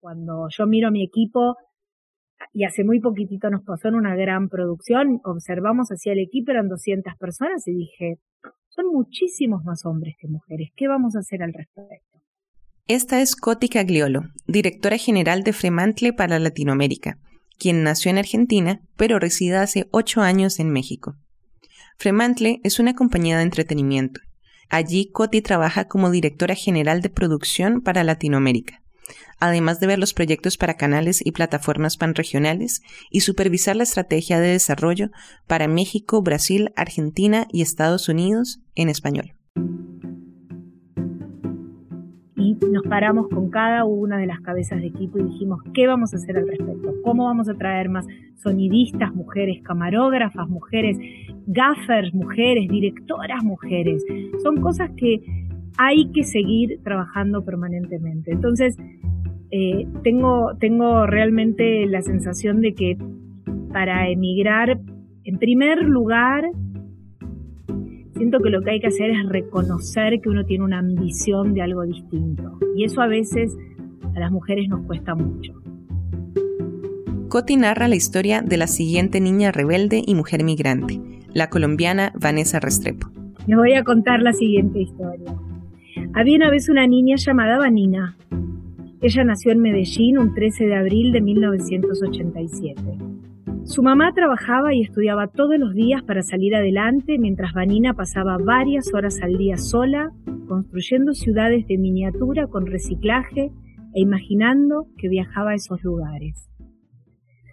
Cuando 0.00 0.48
yo 0.48 0.66
miro 0.66 0.88
a 0.88 0.90
mi 0.90 1.04
equipo, 1.04 1.56
y 2.52 2.64
hace 2.64 2.84
muy 2.84 3.00
poquitito 3.00 3.50
nos 3.50 3.62
pasó 3.64 3.88
en 3.88 3.94
una 3.94 4.14
gran 4.14 4.48
producción, 4.48 5.20
observamos 5.24 5.88
hacia 5.88 6.12
el 6.12 6.20
equipo, 6.20 6.50
eran 6.50 6.68
200 6.68 7.14
personas 7.16 7.66
y 7.66 7.74
dije, 7.74 8.18
son 8.68 8.86
muchísimos 8.86 9.64
más 9.64 9.84
hombres 9.84 10.16
que 10.18 10.28
mujeres, 10.28 10.70
¿qué 10.76 10.88
vamos 10.88 11.16
a 11.16 11.20
hacer 11.20 11.42
al 11.42 11.52
respecto? 11.52 12.07
Esta 12.90 13.20
es 13.20 13.36
Coti 13.36 13.68
Cagliolo, 13.68 14.30
directora 14.46 14.96
general 14.96 15.42
de 15.42 15.52
Fremantle 15.52 16.14
para 16.14 16.38
Latinoamérica, 16.38 17.18
quien 17.58 17.82
nació 17.82 18.10
en 18.10 18.16
Argentina, 18.16 18.80
pero 18.96 19.18
reside 19.18 19.58
hace 19.58 19.88
ocho 19.90 20.22
años 20.22 20.58
en 20.58 20.70
México. 20.70 21.14
Fremantle 21.98 22.60
es 22.64 22.78
una 22.78 22.94
compañía 22.94 23.36
de 23.36 23.42
entretenimiento. 23.42 24.22
Allí 24.70 25.10
Coti 25.12 25.42
trabaja 25.42 25.86
como 25.86 26.10
directora 26.10 26.54
general 26.54 27.02
de 27.02 27.10
producción 27.10 27.82
para 27.82 28.04
Latinoamérica, 28.04 28.80
además 29.38 29.80
de 29.80 29.86
ver 29.86 29.98
los 29.98 30.14
proyectos 30.14 30.56
para 30.56 30.78
canales 30.78 31.20
y 31.22 31.32
plataformas 31.32 31.98
panregionales 31.98 32.80
y 33.10 33.20
supervisar 33.20 33.76
la 33.76 33.82
estrategia 33.82 34.40
de 34.40 34.48
desarrollo 34.48 35.10
para 35.46 35.68
México, 35.68 36.22
Brasil, 36.22 36.72
Argentina 36.74 37.48
y 37.52 37.60
Estados 37.60 38.08
Unidos 38.08 38.60
en 38.74 38.88
español 38.88 39.37
y 42.38 42.56
nos 42.70 42.84
paramos 42.84 43.28
con 43.28 43.50
cada 43.50 43.84
una 43.84 44.16
de 44.16 44.26
las 44.26 44.40
cabezas 44.40 44.80
de 44.80 44.86
equipo 44.86 45.18
y 45.18 45.24
dijimos, 45.24 45.60
¿qué 45.74 45.86
vamos 45.86 46.14
a 46.14 46.18
hacer 46.18 46.38
al 46.38 46.46
respecto? 46.46 46.94
¿Cómo 47.02 47.24
vamos 47.24 47.48
a 47.48 47.54
traer 47.54 47.88
más 47.88 48.06
sonidistas, 48.36 49.12
mujeres, 49.14 49.60
camarógrafas, 49.62 50.48
mujeres, 50.48 50.96
gaffers, 51.46 52.14
mujeres, 52.14 52.68
directoras, 52.68 53.42
mujeres? 53.42 54.04
Son 54.42 54.60
cosas 54.60 54.90
que 54.96 55.20
hay 55.78 56.10
que 56.12 56.22
seguir 56.22 56.80
trabajando 56.84 57.44
permanentemente. 57.44 58.32
Entonces, 58.32 58.76
eh, 59.50 59.88
tengo, 60.04 60.52
tengo 60.60 61.06
realmente 61.06 61.86
la 61.86 62.02
sensación 62.02 62.60
de 62.60 62.74
que 62.74 62.98
para 63.72 64.08
emigrar, 64.08 64.78
en 65.24 65.38
primer 65.38 65.82
lugar, 65.82 66.44
Siento 68.18 68.40
que 68.40 68.50
lo 68.50 68.62
que 68.62 68.72
hay 68.72 68.80
que 68.80 68.88
hacer 68.88 69.10
es 69.10 69.28
reconocer 69.28 70.20
que 70.20 70.28
uno 70.28 70.44
tiene 70.44 70.64
una 70.64 70.80
ambición 70.80 71.54
de 71.54 71.62
algo 71.62 71.82
distinto. 71.84 72.58
Y 72.74 72.82
eso 72.82 73.00
a 73.00 73.06
veces 73.06 73.56
a 74.16 74.18
las 74.18 74.32
mujeres 74.32 74.68
nos 74.68 74.84
cuesta 74.86 75.14
mucho. 75.14 75.54
Coti 77.28 77.56
narra 77.56 77.86
la 77.86 77.94
historia 77.94 78.42
de 78.42 78.56
la 78.56 78.66
siguiente 78.66 79.20
niña 79.20 79.52
rebelde 79.52 80.02
y 80.04 80.16
mujer 80.16 80.42
migrante, 80.42 81.00
la 81.32 81.48
colombiana 81.48 82.12
Vanessa 82.20 82.58
Restrepo. 82.58 83.08
Les 83.46 83.56
voy 83.56 83.74
a 83.74 83.84
contar 83.84 84.20
la 84.20 84.32
siguiente 84.32 84.80
historia. 84.80 85.36
Había 86.14 86.38
una 86.38 86.50
vez 86.50 86.68
una 86.68 86.88
niña 86.88 87.14
llamada 87.16 87.58
Vanina. 87.58 88.16
Ella 89.00 89.22
nació 89.22 89.52
en 89.52 89.60
Medellín 89.60 90.18
un 90.18 90.34
13 90.34 90.66
de 90.66 90.74
abril 90.74 91.12
de 91.12 91.20
1987. 91.20 92.82
Su 93.68 93.82
mamá 93.82 94.14
trabajaba 94.14 94.72
y 94.72 94.80
estudiaba 94.80 95.26
todos 95.26 95.58
los 95.58 95.74
días 95.74 96.02
para 96.02 96.22
salir 96.22 96.56
adelante 96.56 97.18
mientras 97.18 97.52
Vanina 97.52 97.92
pasaba 97.92 98.38
varias 98.38 98.94
horas 98.94 99.20
al 99.22 99.36
día 99.36 99.58
sola, 99.58 100.10
construyendo 100.48 101.12
ciudades 101.12 101.66
de 101.66 101.76
miniatura 101.76 102.46
con 102.46 102.64
reciclaje 102.64 103.52
e 103.92 104.00
imaginando 104.00 104.86
que 104.96 105.10
viajaba 105.10 105.50
a 105.50 105.54
esos 105.54 105.84
lugares. 105.84 106.48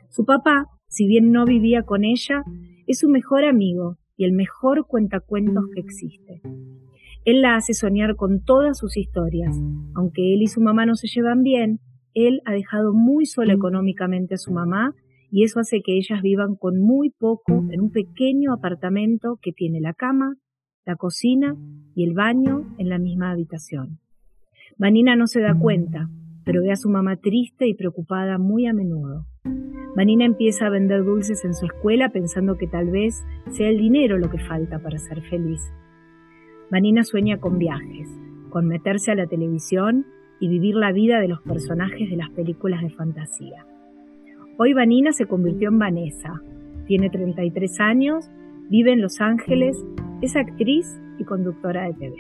Su 0.10 0.24
papá, 0.24 0.68
si 0.88 1.06
bien 1.06 1.34
no 1.34 1.44
vivía 1.44 1.84
con 1.84 2.06
ella, 2.06 2.44
es 2.88 3.00
su 3.00 3.10
mejor 3.10 3.44
amigo 3.44 3.98
y 4.16 4.24
el 4.24 4.32
mejor 4.32 4.88
cuentacuentos 4.88 5.66
que 5.74 5.82
existe. 5.82 6.42
Él 7.26 7.42
la 7.42 7.58
hace 7.58 7.74
soñar 7.74 8.16
con 8.16 8.42
todas 8.42 8.78
sus 8.78 8.96
historias. 8.96 9.54
Aunque 9.94 10.34
él 10.34 10.44
y 10.44 10.48
su 10.48 10.62
mamá 10.62 10.86
no 10.86 10.96
se 10.96 11.08
llevan 11.08 11.44
bien, 11.44 11.82
él 12.14 12.42
ha 12.46 12.54
dejado 12.54 12.94
muy 12.94 13.26
sola 13.26 13.52
económicamente 13.52 14.36
a 14.36 14.38
su 14.38 14.54
mamá 14.54 14.96
y 15.32 15.44
eso 15.44 15.60
hace 15.60 15.82
que 15.82 15.98
ellas 15.98 16.22
vivan 16.22 16.56
con 16.56 16.80
muy 16.80 17.10
poco 17.10 17.66
en 17.72 17.82
un 17.82 17.92
pequeño 17.92 18.54
apartamento 18.54 19.40
que 19.42 19.52
tiene 19.52 19.82
la 19.82 19.94
cama, 19.94 20.36
la 20.86 20.96
cocina 20.96 21.56
y 21.96 22.04
el 22.04 22.14
baño 22.14 22.76
en 22.78 22.90
la 22.90 23.00
misma 23.00 23.32
habitación. 23.32 24.00
Vanina 24.78 25.16
no 25.16 25.28
se 25.28 25.42
da 25.42 25.58
cuenta, 25.58 26.10
pero 26.44 26.62
ve 26.62 26.72
a 26.72 26.76
su 26.76 26.90
mamá 26.90 27.18
triste 27.18 27.68
y 27.68 27.74
preocupada 27.74 28.38
muy 28.38 28.68
a 28.68 28.74
menudo. 28.74 29.26
Vanina 29.96 30.26
empieza 30.26 30.68
a 30.68 30.70
vender 30.70 31.04
dulces 31.04 31.46
en 31.46 31.54
su 31.54 31.66
escuela 31.66 32.10
pensando 32.10 32.58
que 32.58 32.68
tal 32.68 32.92
vez 32.92 33.24
sea 33.52 33.70
el 33.70 33.78
dinero 33.78 34.18
lo 34.18 34.30
que 34.30 34.40
falta 34.40 34.80
para 34.80 34.98
ser 34.98 35.22
feliz. 35.24 35.62
Vanina 36.70 37.04
sueña 37.04 37.40
con 37.40 37.58
viajes, 37.58 38.10
con 38.50 38.68
meterse 38.68 39.12
a 39.12 39.16
la 39.16 39.28
televisión 39.28 40.06
y 40.40 40.50
vivir 40.50 40.76
la 40.76 40.92
vida 40.92 41.20
de 41.20 41.30
los 41.30 41.42
personajes 41.42 42.10
de 42.10 42.18
las 42.18 42.30
películas 42.32 42.82
de 42.82 42.90
fantasía. 42.90 43.66
Hoy 44.58 44.72
Vanina 44.72 45.12
se 45.12 45.26
convirtió 45.26 45.68
en 45.68 45.80
Vanessa. 45.80 46.42
Tiene 46.88 47.10
33 47.10 47.78
años, 47.82 48.32
vive 48.70 48.94
en 48.94 49.02
Los 49.02 49.20
Ángeles, 49.20 49.78
es 50.22 50.38
actriz 50.38 50.98
y 51.18 51.26
conductora 51.26 51.84
de 51.88 51.94
TV. 51.94 52.16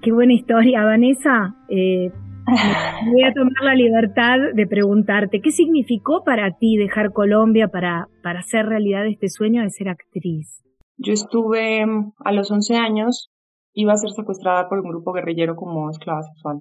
Qué 0.00 0.12
buena 0.12 0.32
historia, 0.32 0.84
Vanessa. 0.84 1.56
Eh, 1.68 2.12
voy 3.10 3.22
a 3.24 3.32
tomar 3.32 3.64
la 3.64 3.74
libertad 3.74 4.36
de 4.54 4.64
preguntarte, 4.68 5.40
¿qué 5.40 5.50
significó 5.50 6.22
para 6.22 6.56
ti 6.56 6.76
dejar 6.76 7.12
Colombia 7.12 7.66
para, 7.66 8.06
para 8.22 8.40
hacer 8.40 8.66
realidad 8.66 9.06
este 9.08 9.28
sueño 9.28 9.62
de 9.62 9.70
ser 9.70 9.88
actriz? 9.88 10.62
Yo 10.98 11.12
estuve 11.12 11.84
a 12.24 12.32
los 12.32 12.48
11 12.48 12.76
años, 12.76 13.32
iba 13.72 13.92
a 13.92 13.96
ser 13.96 14.10
secuestrada 14.10 14.68
por 14.68 14.78
un 14.78 14.90
grupo 14.90 15.12
guerrillero 15.12 15.56
como 15.56 15.90
esclava 15.90 16.22
sexual. 16.22 16.60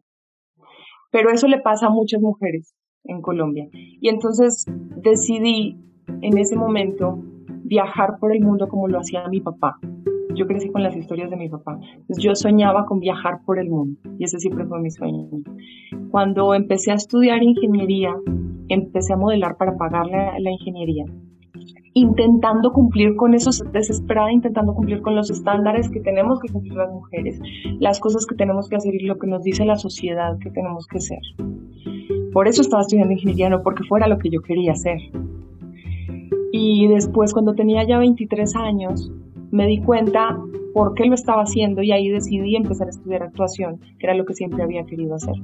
Pero 1.12 1.29
eso 1.29 1.48
le 1.48 1.62
pasa 1.62 1.88
a 1.88 1.91
muchas 1.91 2.20
mujeres 2.20 2.74
en 3.04 3.22
Colombia. 3.22 3.68
Y 3.74 4.10
entonces 4.10 4.66
decidí 5.02 5.78
en 6.22 6.38
ese 6.38 6.56
momento 6.56 7.20
viajar 7.64 8.18
por 8.20 8.36
el 8.36 8.42
mundo 8.42 8.68
como 8.68 8.88
lo 8.88 9.00
hacía 9.00 9.28
mi 9.28 9.42
papá. 9.42 9.80
Yo 10.36 10.48
crecí 10.48 10.70
con 10.70 10.82
las 10.82 10.96
historias 10.96 11.30
de 11.30 11.38
mi 11.38 11.50
papá. 11.50 11.80
yo 12.18 12.36
soñaba 12.36 12.86
con 12.86 13.00
viajar 13.00 13.42
por 13.46 13.60
el 13.60 13.70
mundo 13.70 14.00
y 14.18 14.24
ese 14.24 14.40
siempre 14.40 14.66
fue 14.66 14.82
mi 14.82 14.90
sueño. 14.90 15.28
Cuando 16.10 16.54
empecé 16.54 16.92
a 16.92 16.96
estudiar 16.96 17.44
ingeniería, 17.44 18.16
empecé 18.70 19.14
a 19.14 19.18
modelar 19.18 19.58
para 19.58 19.78
pagar 19.78 20.08
la, 20.08 20.40
la 20.40 20.52
ingeniería. 20.52 21.06
intentando 21.96 22.72
cumplir 22.72 23.16
con 23.16 23.36
esos, 23.36 23.64
desesperada 23.72 24.32
intentando 24.32 24.74
cumplir 24.74 25.02
con 25.02 25.16
los 25.16 25.30
estándares 25.30 25.90
que 25.92 26.00
tenemos 26.00 26.40
que 26.40 26.52
cumplir 26.52 26.74
las 26.74 26.92
mujeres, 26.92 27.40
las 27.80 28.00
cosas 28.00 28.26
que 28.26 28.36
tenemos 28.36 28.68
que 28.68 28.78
hacer 28.78 28.96
y 28.96 29.06
lo 29.06 29.20
que 29.20 29.28
nos 29.28 29.44
dice 29.44 29.64
la 29.64 29.76
sociedad 29.76 30.40
que 30.40 30.50
tenemos 30.50 30.88
que 30.88 31.00
ser. 31.00 31.20
Por 32.34 32.48
eso 32.48 32.62
estaba 32.62 32.82
estudiando 32.82 33.13
ingeniería, 33.13 33.50
no 33.50 33.62
porque 33.62 33.84
fuera 33.84 34.08
lo 34.08 34.18
que 34.18 34.30
yo 34.30 34.42
quería 34.42 34.74
hacer. 34.74 35.00
Y 36.52 36.88
después, 36.88 37.32
cuando 37.32 37.56
tenía 37.56 37.84
ya 37.88 37.98
23 38.00 38.56
años, 38.56 39.12
me 39.52 39.68
di 39.68 39.80
cuenta 39.80 40.40
por 40.74 40.96
qué 40.96 41.06
lo 41.06 41.13
estaba 41.13 41.44
haciendo 41.44 41.84
y 41.84 41.92
ahí 41.92 42.10
decidí 42.10 42.56
empezar 42.56 42.88
a 42.88 42.90
estudiar 42.90 43.24
actuación, 43.24 43.80
que 44.00 44.08
era 44.08 44.16
lo 44.16 44.25
que 44.25 44.34
siempre 44.34 44.63
había 44.63 44.84
querido 44.86 45.16
hacer. 45.16 45.36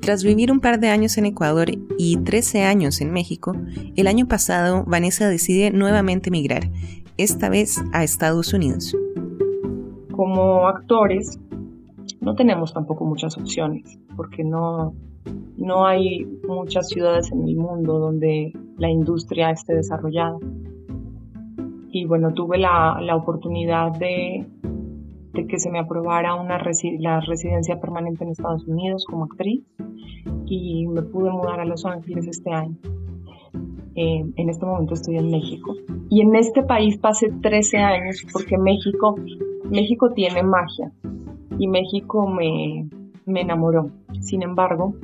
Tras 0.00 0.24
vivir 0.24 0.52
un 0.52 0.60
par 0.60 0.78
de 0.80 0.88
años 0.88 1.16
en 1.18 1.26
Ecuador 1.26 1.68
y 1.98 2.16
13 2.18 2.62
años 2.62 3.00
en 3.00 3.12
México, 3.12 3.54
el 3.96 4.06
año 4.06 4.28
pasado 4.28 4.84
Vanessa 4.86 5.28
decide 5.28 5.70
nuevamente 5.70 6.30
migrar, 6.30 6.70
esta 7.16 7.48
vez 7.48 7.82
a 7.92 8.02
Estados 8.02 8.52
Unidos. 8.54 8.96
Como 10.12 10.68
actores, 10.68 11.38
no 12.20 12.34
tenemos 12.34 12.72
tampoco 12.72 13.04
muchas 13.04 13.36
opciones, 13.36 13.98
porque 14.16 14.42
no, 14.42 14.94
no 15.56 15.86
hay 15.86 16.24
muchas 16.46 16.88
ciudades 16.88 17.30
en 17.32 17.46
el 17.46 17.56
mundo 17.56 17.98
donde 17.98 18.52
la 18.78 18.88
industria 18.88 19.50
esté 19.50 19.74
desarrollada. 19.74 20.38
Y 21.92 22.04
bueno, 22.06 22.32
tuve 22.32 22.58
la, 22.58 22.98
la 23.00 23.16
oportunidad 23.16 23.92
de, 23.92 24.46
de 25.32 25.46
que 25.46 25.58
se 25.58 25.70
me 25.70 25.78
aprobara 25.78 26.34
una 26.34 26.58
la 26.98 27.20
residencia 27.20 27.80
permanente 27.80 28.24
en 28.24 28.30
Estados 28.30 28.66
Unidos 28.66 29.04
como 29.08 29.24
actriz 29.24 29.64
y 30.46 30.86
me 30.88 31.02
pude 31.02 31.30
mudar 31.30 31.60
a 31.60 31.64
Los 31.64 31.84
Ángeles 31.84 32.26
este 32.26 32.52
año. 32.52 32.76
Eh, 33.94 34.24
en 34.36 34.48
este 34.48 34.64
momento 34.64 34.94
estoy 34.94 35.16
en 35.16 35.30
México. 35.30 35.74
Y 36.08 36.22
en 36.22 36.34
este 36.34 36.62
país 36.62 36.96
pasé 36.98 37.30
13 37.42 37.78
años 37.78 38.24
porque 38.32 38.56
México, 38.56 39.16
México 39.70 40.10
tiene 40.10 40.42
magia 40.42 40.90
y 41.58 41.68
México 41.68 42.26
me, 42.26 42.88
me 43.26 43.42
enamoró. 43.42 43.90
Sin 44.20 44.42
embargo, 44.42 44.94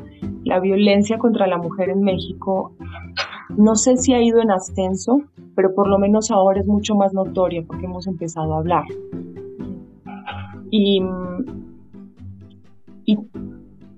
la 0.44 0.60
violencia 0.60 1.18
contra 1.18 1.46
la 1.46 1.58
mujer 1.58 1.90
en 1.90 2.02
México 2.02 2.72
no 3.56 3.74
sé 3.76 3.96
si 3.96 4.12
ha 4.12 4.20
ido 4.20 4.40
en 4.40 4.50
ascenso, 4.50 5.22
pero 5.54 5.74
por 5.74 5.88
lo 5.88 5.98
menos 5.98 6.30
ahora 6.30 6.60
es 6.60 6.66
mucho 6.66 6.94
más 6.94 7.14
notoria 7.14 7.64
porque 7.66 7.86
hemos 7.86 8.06
empezado 8.06 8.54
a 8.54 8.58
hablar. 8.58 8.84
Y, 10.70 11.02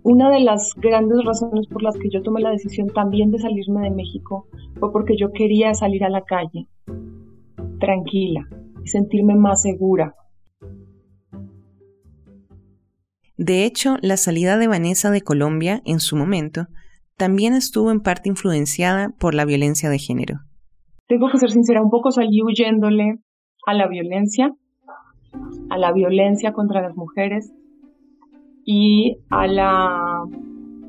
una 0.05 0.31
de 0.31 0.41
las 0.41 0.75
grandes 0.77 1.23
razones 1.25 1.67
por 1.67 1.83
las 1.83 1.97
que 1.99 2.09
yo 2.09 2.23
tomé 2.23 2.41
la 2.41 2.51
decisión 2.51 2.89
también 2.89 3.31
de 3.31 3.39
salirme 3.39 3.83
de 3.83 3.91
México 3.91 4.47
fue 4.79 4.91
porque 4.91 5.17
yo 5.19 5.33
quería 5.33 5.75
salir 5.75 6.03
a 6.05 6.09
la 6.09 6.23
calle 6.23 6.67
tranquila 7.79 8.49
y 8.83 8.89
sentirme 8.89 9.35
más 9.35 9.63
segura. 9.63 10.15
De 13.39 13.65
hecho, 13.65 13.97
la 14.03 14.19
salida 14.19 14.59
de 14.59 14.69
Vanessa 14.69 15.11
de 15.11 15.23
Colombia 15.23 15.81
en 15.87 16.01
su 16.01 16.17
momento 16.17 16.67
también 17.17 17.55
estuvo 17.55 17.91
en 17.91 18.01
parte 18.01 18.29
influenciada 18.29 19.15
por 19.19 19.35
la 19.35 19.45
violencia 19.45 19.89
de 19.89 19.99
género. 19.99 20.41
Tengo 21.07 21.31
que 21.31 21.39
ser 21.39 21.51
sincera, 21.51 21.81
un 21.81 21.91
poco 21.91 22.11
salí 22.11 22.43
huyéndole 22.43 23.19
a 23.67 23.75
la 23.75 23.89
violencia, 23.89 24.53
a 25.71 25.79
la 25.79 25.93
violencia 25.93 26.53
contra 26.53 26.83
las 26.83 26.95
mujeres, 26.95 27.51
y 28.71 29.17
a 29.31 29.47
la 29.47 30.25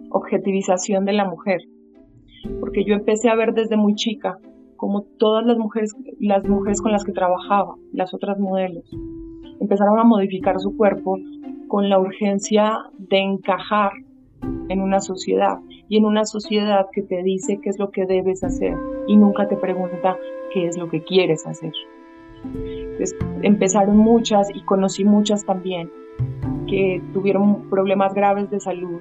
objetivización 0.10 1.06
de 1.06 1.14
la 1.14 1.24
mujer. 1.24 1.62
Porque 2.60 2.84
yo 2.84 2.94
empecé 2.94 3.30
a 3.30 3.36
ver 3.36 3.54
desde 3.54 3.78
muy 3.78 3.96
chica 3.96 4.38
como 4.76 5.04
todas 5.18 5.46
las 5.46 5.58
mujeres, 5.58 5.96
las 6.20 6.44
mujeres 6.46 6.82
con 6.82 6.92
las 6.92 7.06
que 7.06 7.14
trabajaba, 7.14 7.76
las 7.94 8.14
otras 8.14 8.38
modelos, 8.38 8.84
empezaron 9.62 9.98
a 9.98 10.04
modificar 10.04 10.60
su 10.60 10.76
cuerpo 10.76 11.20
con 11.70 11.88
la 11.88 12.00
urgencia 12.00 12.80
de 12.98 13.20
encajar 13.20 13.92
en 14.68 14.82
una 14.82 15.00
sociedad 15.00 15.60
y 15.88 15.98
en 15.98 16.06
una 16.06 16.26
sociedad 16.26 16.88
que 16.92 17.04
te 17.04 17.24
dice 17.24 17.60
qué 17.62 17.70
es 17.70 17.80
lo 17.80 17.92
que 17.92 18.06
debes 18.06 18.44
hacer 18.44 18.76
y 19.08 19.16
nunca 19.16 19.48
te 19.48 19.56
pregunta 19.56 20.18
qué 20.54 20.68
es 20.68 20.78
lo 20.78 20.90
que 20.90 21.04
quieres 21.04 21.46
hacer. 21.48 21.72
empezaron 23.44 23.98
muchas 23.98 24.50
y 24.54 24.62
conocí 24.64 25.06
muchas 25.06 25.46
también 25.46 25.90
que 26.68 27.02
tuvieron 27.14 27.70
problemas 27.70 28.14
graves 28.14 28.50
de 28.50 28.60
salud 28.60 29.00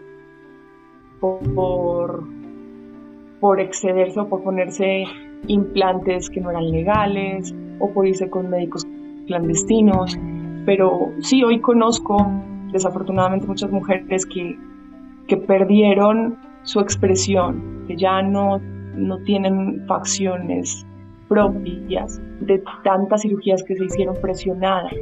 por, 1.20 2.24
por 3.40 3.60
excederse 3.60 4.20
o 4.20 4.28
por 4.28 4.42
ponerse 4.42 5.04
implantes 5.46 6.30
que 6.30 6.40
no 6.40 6.50
eran 6.50 6.70
legales 6.70 7.54
o 7.78 7.90
por 7.90 8.06
irse 8.06 8.28
con 8.28 8.50
médicos 8.50 8.86
clandestinos. 9.26 10.18
Pero 10.64 11.12
sí, 11.20 11.42
hoy 11.42 11.60
conozco 11.60 12.18
desafortunadamente 12.72 13.46
muchas 13.46 13.70
mujeres 13.70 14.26
que, 14.26 14.58
que 15.26 15.36
perdieron 15.36 16.38
su 16.62 16.80
expresión, 16.80 17.84
que 17.86 17.96
ya 17.96 18.22
no, 18.22 18.58
no 18.94 19.18
tienen 19.24 19.84
facciones 19.86 20.86
propias 21.28 22.20
de 22.40 22.62
tantas 22.84 23.22
cirugías 23.22 23.62
que 23.62 23.76
se 23.76 23.84
hicieron 23.84 24.16
presionadas. 24.20 24.94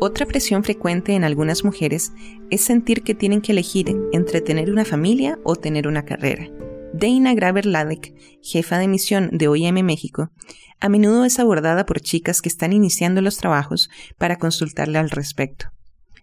Otra 0.00 0.26
presión 0.26 0.64
frecuente 0.64 1.14
en 1.14 1.24
algunas 1.24 1.64
mujeres 1.64 2.12
es 2.50 2.60
sentir 2.60 3.02
que 3.02 3.14
tienen 3.14 3.40
que 3.40 3.52
elegir 3.52 3.96
entre 4.12 4.40
tener 4.40 4.70
una 4.70 4.84
familia 4.84 5.38
o 5.44 5.56
tener 5.56 5.86
una 5.86 6.04
carrera. 6.04 6.48
Dana 6.92 7.34
Graver 7.34 7.66
Ladek, 7.66 8.14
jefa 8.42 8.78
de 8.78 8.88
misión 8.88 9.30
de 9.32 9.48
OIM 9.48 9.82
México, 9.82 10.30
a 10.80 10.88
menudo 10.88 11.24
es 11.24 11.38
abordada 11.38 11.86
por 11.86 12.00
chicas 12.00 12.42
que 12.42 12.48
están 12.48 12.72
iniciando 12.72 13.22
los 13.22 13.36
trabajos 13.36 13.88
para 14.18 14.36
consultarle 14.36 14.98
al 14.98 15.08
respecto. 15.08 15.71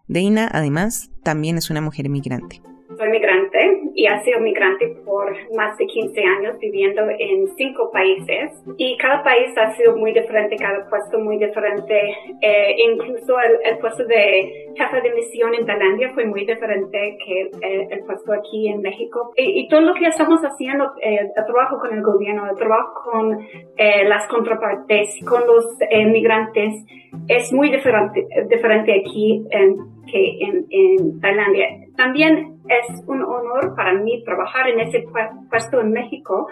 Dana, 0.09 0.49
además, 0.51 1.11
también 1.21 1.57
es 1.59 1.69
una 1.69 1.81
mujer 1.81 2.09
migrante. 2.09 2.63
Soy 2.97 3.09
migrante 3.09 3.78
y 3.99 4.07
ha 4.07 4.17
sido 4.21 4.39
migrante 4.39 4.88
por 5.03 5.35
más 5.57 5.77
de 5.77 5.85
15 5.85 6.23
años 6.23 6.57
viviendo 6.59 7.01
en 7.19 7.49
cinco 7.57 7.91
países 7.91 8.49
y 8.77 8.95
cada 8.95 9.21
país 9.23 9.51
ha 9.57 9.75
sido 9.75 9.97
muy 9.97 10.13
diferente, 10.13 10.55
cada 10.55 10.89
puesto 10.89 11.19
muy 11.19 11.38
diferente. 11.38 12.15
Eh, 12.41 12.75
incluso 12.93 13.35
el, 13.41 13.77
puesto 13.79 14.05
de 14.05 14.71
jefe 14.77 15.01
de 15.01 15.13
misión 15.15 15.53
en 15.53 15.65
Tailandia 15.65 16.13
fue 16.13 16.25
muy 16.25 16.45
diferente 16.45 17.17
que 17.25 17.51
el, 17.91 17.99
puesto 18.05 18.31
aquí 18.31 18.69
en 18.69 18.79
México. 18.79 19.33
Y, 19.35 19.67
todo 19.67 19.81
lo 19.81 19.93
que 19.93 20.07
estamos 20.07 20.39
haciendo, 20.43 20.85
eh, 21.01 21.19
el 21.35 21.45
trabajo 21.45 21.77
con 21.79 21.93
el 21.93 22.01
gobierno, 22.01 22.49
el 22.49 22.55
trabajo 22.55 23.12
con 23.12 23.38
eh, 23.75 24.05
las 24.07 24.25
contrapartes, 24.27 25.19
con 25.27 25.45
los 25.45 25.65
migrantes, 25.91 26.85
es 27.27 27.51
muy 27.51 27.69
diferente, 27.69 28.25
diferente 28.49 29.01
aquí 29.01 29.43
en, 29.51 29.75
que 30.09 30.38
en, 30.39 30.65
en 30.69 31.19
Tailandia. 31.19 31.67
También 31.97 32.58
es 32.69 33.03
un 33.08 33.23
honor 33.23 33.75
para 33.75 33.93
mí 33.93 34.23
trabajar 34.23 34.69
en 34.69 34.79
ese 34.79 35.05
puesto 35.49 35.82
en 35.82 35.91
México, 35.91 36.47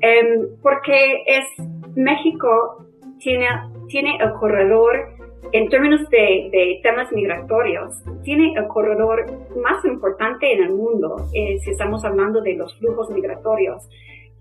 em, 0.00 0.48
porque 0.60 1.22
es 1.26 1.46
México 1.94 2.84
tiene, 3.18 3.46
tiene 3.88 4.16
el 4.20 4.32
corredor, 4.32 5.08
en 5.52 5.68
términos 5.68 6.08
de, 6.10 6.80
temas 6.82 7.12
migratorios, 7.12 7.94
tiene 8.22 8.54
el 8.54 8.66
corredor 8.66 9.26
más 9.62 9.84
importante 9.84 10.52
en 10.52 10.64
el 10.64 10.70
mundo, 10.70 11.16
eh, 11.34 11.58
si 11.60 11.70
estamos 11.70 12.04
hablando 12.04 12.40
de 12.40 12.54
los 12.54 12.76
flujos 12.78 13.10
migratorios. 13.10 13.88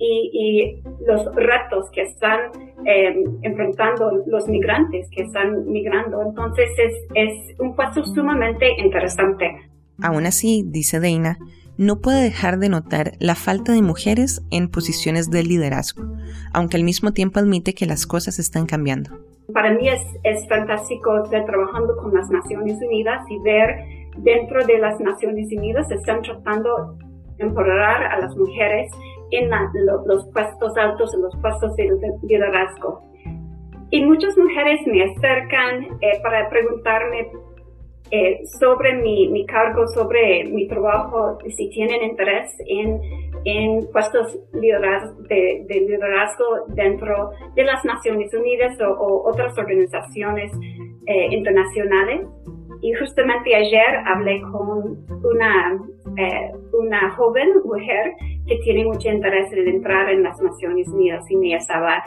Y, 0.03 0.81
los 1.05 1.35
retos 1.35 1.91
que 1.91 2.01
están 2.01 2.49
em, 2.85 3.37
enfrentando 3.43 4.09
los 4.25 4.47
migrantes 4.47 5.07
que 5.11 5.21
están 5.21 5.71
migrando. 5.71 6.23
Entonces 6.23 6.71
es, 6.75 7.07
es 7.13 7.59
un 7.59 7.75
puesto 7.75 8.03
sumamente 8.05 8.67
interesante. 8.79 9.70
Aún 10.01 10.25
así, 10.25 10.63
dice 10.65 10.99
Deina, 10.99 11.37
no 11.77 11.99
puede 11.99 12.21
dejar 12.23 12.59
de 12.59 12.69
notar 12.69 13.13
la 13.19 13.35
falta 13.35 13.71
de 13.71 13.81
mujeres 13.81 14.43
en 14.51 14.69
posiciones 14.69 15.31
de 15.31 15.43
liderazgo, 15.43 16.03
aunque 16.53 16.77
al 16.77 16.83
mismo 16.83 17.11
tiempo 17.11 17.39
admite 17.39 17.73
que 17.73 17.85
las 17.85 18.05
cosas 18.05 18.39
están 18.39 18.65
cambiando. 18.65 19.11
Para 19.53 19.73
mí 19.73 19.87
es, 19.89 20.01
es 20.23 20.47
fantástico 20.47 21.23
estar 21.23 21.45
trabajando 21.45 21.95
con 21.97 22.13
las 22.13 22.29
Naciones 22.29 22.77
Unidas 22.81 23.23
y 23.29 23.39
ver 23.39 23.75
dentro 24.17 24.65
de 24.65 24.77
las 24.77 24.99
Naciones 24.99 25.47
Unidas 25.51 25.89
están 25.91 26.21
tratando 26.21 26.97
de 27.37 27.45
empoderar 27.45 28.03
a 28.03 28.19
las 28.19 28.35
mujeres 28.35 28.91
en 29.31 29.49
los 30.05 30.27
puestos 30.33 30.77
altos, 30.77 31.13
en 31.13 31.21
los 31.21 31.35
puestos 31.37 31.75
de 31.75 31.89
liderazgo. 32.23 33.01
Y 33.89 34.05
muchas 34.05 34.37
mujeres 34.37 34.79
me 34.87 35.03
acercan 35.03 35.83
eh, 36.01 36.19
para 36.23 36.49
preguntarme 36.49 37.29
eh, 38.13 38.41
sobre 38.59 38.95
mi, 38.97 39.29
mi, 39.29 39.45
cargo, 39.45 39.87
sobre 39.87 40.43
mi 40.43 40.67
trabajo, 40.67 41.37
si 41.55 41.69
tienen 41.69 42.03
interés 42.03 42.51
en, 42.67 42.99
en 43.45 43.87
puestos 43.91 44.37
de, 44.51 45.65
de, 45.65 45.79
liderazgo 45.79 46.65
dentro 46.75 47.31
de 47.55 47.63
las 47.63 47.85
Naciones 47.85 48.33
Unidas 48.33 48.77
o, 48.81 49.23
otras 49.29 49.57
organizaciones 49.57 50.51
eh, 51.07 51.27
internacionales. 51.31 52.27
Y 52.81 52.91
justamente 52.93 53.55
ayer 53.55 54.03
hablé 54.05 54.41
con 54.41 55.05
una, 55.23 55.79
eh, 56.17 56.51
una 56.73 57.11
joven 57.11 57.47
mujer 57.63 58.11
que 58.45 58.57
tiene 58.57 58.83
mucho 58.83 59.09
interés 59.09 59.53
en 59.53 59.69
entrar 59.69 60.09
en 60.09 60.23
las 60.23 60.37
Naciones 60.41 60.85
Unidas 60.89 61.23
y 61.31 61.37
me 61.37 61.55
estaba 61.55 62.03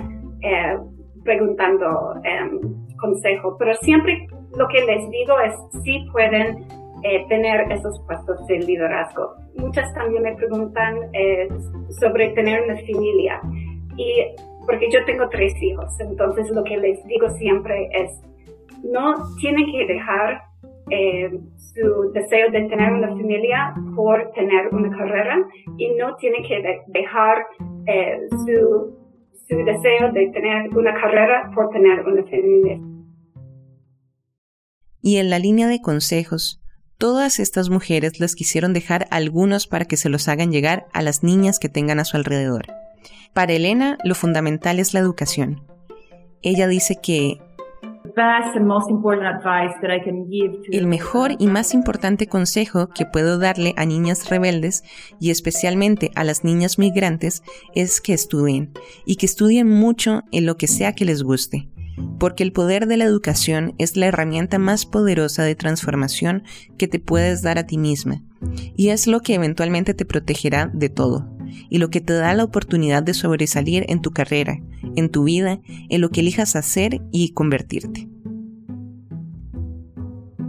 preguntando 1.25 2.15
em, 2.23 2.61
consejo, 3.01 3.57
pero 3.59 3.75
siempre 3.77 4.27
lo 4.57 4.69
que 4.69 4.85
les 4.85 5.11
digo 5.11 5.39
es 5.41 5.55
si 5.83 6.01
pueden 6.13 6.67
eh, 7.03 7.27
tener 7.29 7.71
esos 7.71 8.01
puestos 8.07 8.47
de 8.47 8.59
liderazgo. 8.61 9.35
Muchas 9.57 9.93
también 9.95 10.23
me 10.23 10.35
preguntan 10.37 10.97
eh, 11.13 11.49
sobre 12.01 12.31
tener 12.31 12.63
una 12.63 12.77
familia 12.77 13.41
y 13.97 14.25
porque 14.65 14.91
yo 14.91 15.05
tengo 15.05 15.29
tres 15.29 15.53
hijos, 15.63 16.01
entonces 16.01 16.49
lo 16.51 16.65
que 16.65 16.79
les 16.79 17.05
digo 17.07 17.29
siempre 17.31 17.91
es 17.93 18.11
no 18.83 19.15
tienen 19.39 19.71
que 19.71 19.87
dejar 19.87 20.43
eh, 20.91 21.31
su 21.57 22.11
deseo 22.13 22.51
de 22.51 22.63
tener 22.69 22.93
una 22.93 23.09
familia 23.09 23.75
por 23.95 24.31
tener 24.33 24.69
una 24.73 24.97
carrera 24.97 25.47
y 25.77 25.95
no 25.97 26.17
tienen 26.17 26.43
que 26.43 26.81
dejar 26.87 27.47
su, 28.47 28.97
su 29.47 29.57
deseo 29.57 30.11
de 30.13 30.31
tener 30.31 30.75
una 30.75 30.95
carrera 30.95 31.51
por 31.55 31.69
tener 31.69 32.01
una 32.07 32.23
familia. 32.23 32.79
Y 35.05 35.19
en 35.19 35.31
la 35.31 35.39
línea 35.39 35.69
de 35.69 35.81
consejos, 35.81 36.65
Todas 36.99 37.41
estas 37.41 37.71
mujeres 37.71 38.21
les 38.21 38.37
quisieron 38.37 38.73
dejar 38.73 39.09
algunos 39.11 39.67
para 39.67 39.85
que 39.85 39.97
se 39.97 40.09
los 40.09 40.29
hagan 40.29 40.53
llegar 40.53 40.87
a 40.93 41.03
las 41.03 41.25
niñas 41.25 41.59
que 41.59 41.69
tengan 41.69 41.99
a 41.99 42.05
su 42.05 42.17
alrededor. 42.17 42.67
Para 43.33 43.53
Elena, 43.53 43.99
lo 44.05 44.15
fundamental 44.15 44.79
es 44.79 44.95
la 44.95 45.01
educación. 45.01 45.65
Ella 46.41 46.69
dice 46.69 47.01
que 47.03 47.41
el 50.71 50.87
mejor 50.87 51.33
y 51.39 51.47
más 51.49 51.75
importante 51.75 52.29
consejo 52.29 52.89
que 52.89 53.07
puedo 53.07 53.39
darle 53.39 53.75
a 53.77 53.87
niñas 53.87 54.31
rebeldes 54.31 54.85
y 55.19 55.31
especialmente 55.31 56.13
a 56.15 56.23
las 56.23 56.45
niñas 56.45 56.79
migrantes 56.79 57.43
es 57.75 58.01
que 58.01 58.15
estudien 58.15 58.73
y 59.05 59.17
que 59.17 59.27
estudien 59.27 59.69
mucho 59.69 60.23
en 60.31 60.47
lo 60.47 60.57
que 60.57 60.69
sea 60.69 60.95
que 60.95 61.05
les 61.05 61.25
guste 61.25 61.69
porque 62.19 62.43
el 62.43 62.53
poder 62.53 62.87
de 62.87 62.97
la 62.97 63.05
educación 63.05 63.75
es 63.79 63.97
la 63.97 64.07
herramienta 64.07 64.59
más 64.59 64.87
poderosa 64.87 65.45
de 65.45 65.55
transformación 65.55 66.43
que 66.79 66.89
te 66.89 66.99
puedes 66.99 67.43
dar 67.43 67.59
a 67.59 67.67
ti 67.67 67.79
misma, 67.79 68.23
y 68.77 68.89
es 68.89 69.07
lo 69.07 69.21
que 69.21 69.35
eventualmente 69.35 69.95
te 69.95 70.05
protegerá 70.05 70.71
de 70.73 70.89
todo, 70.89 71.29
y 71.69 71.79
lo 71.79 71.91
que 71.91 72.01
te 72.01 72.13
da 72.13 72.35
la 72.35 72.45
oportunidad 72.45 73.03
de 73.03 73.15
sobresalir 73.15 73.85
en 73.89 74.01
tu 74.01 74.11
carrera, 74.11 74.61
en 74.97 75.11
tu 75.11 75.25
vida, 75.25 75.61
en 75.89 76.01
lo 76.01 76.11
que 76.11 76.21
elijas 76.21 76.57
hacer 76.57 77.01
y 77.13 77.33
convertirte. 77.33 78.09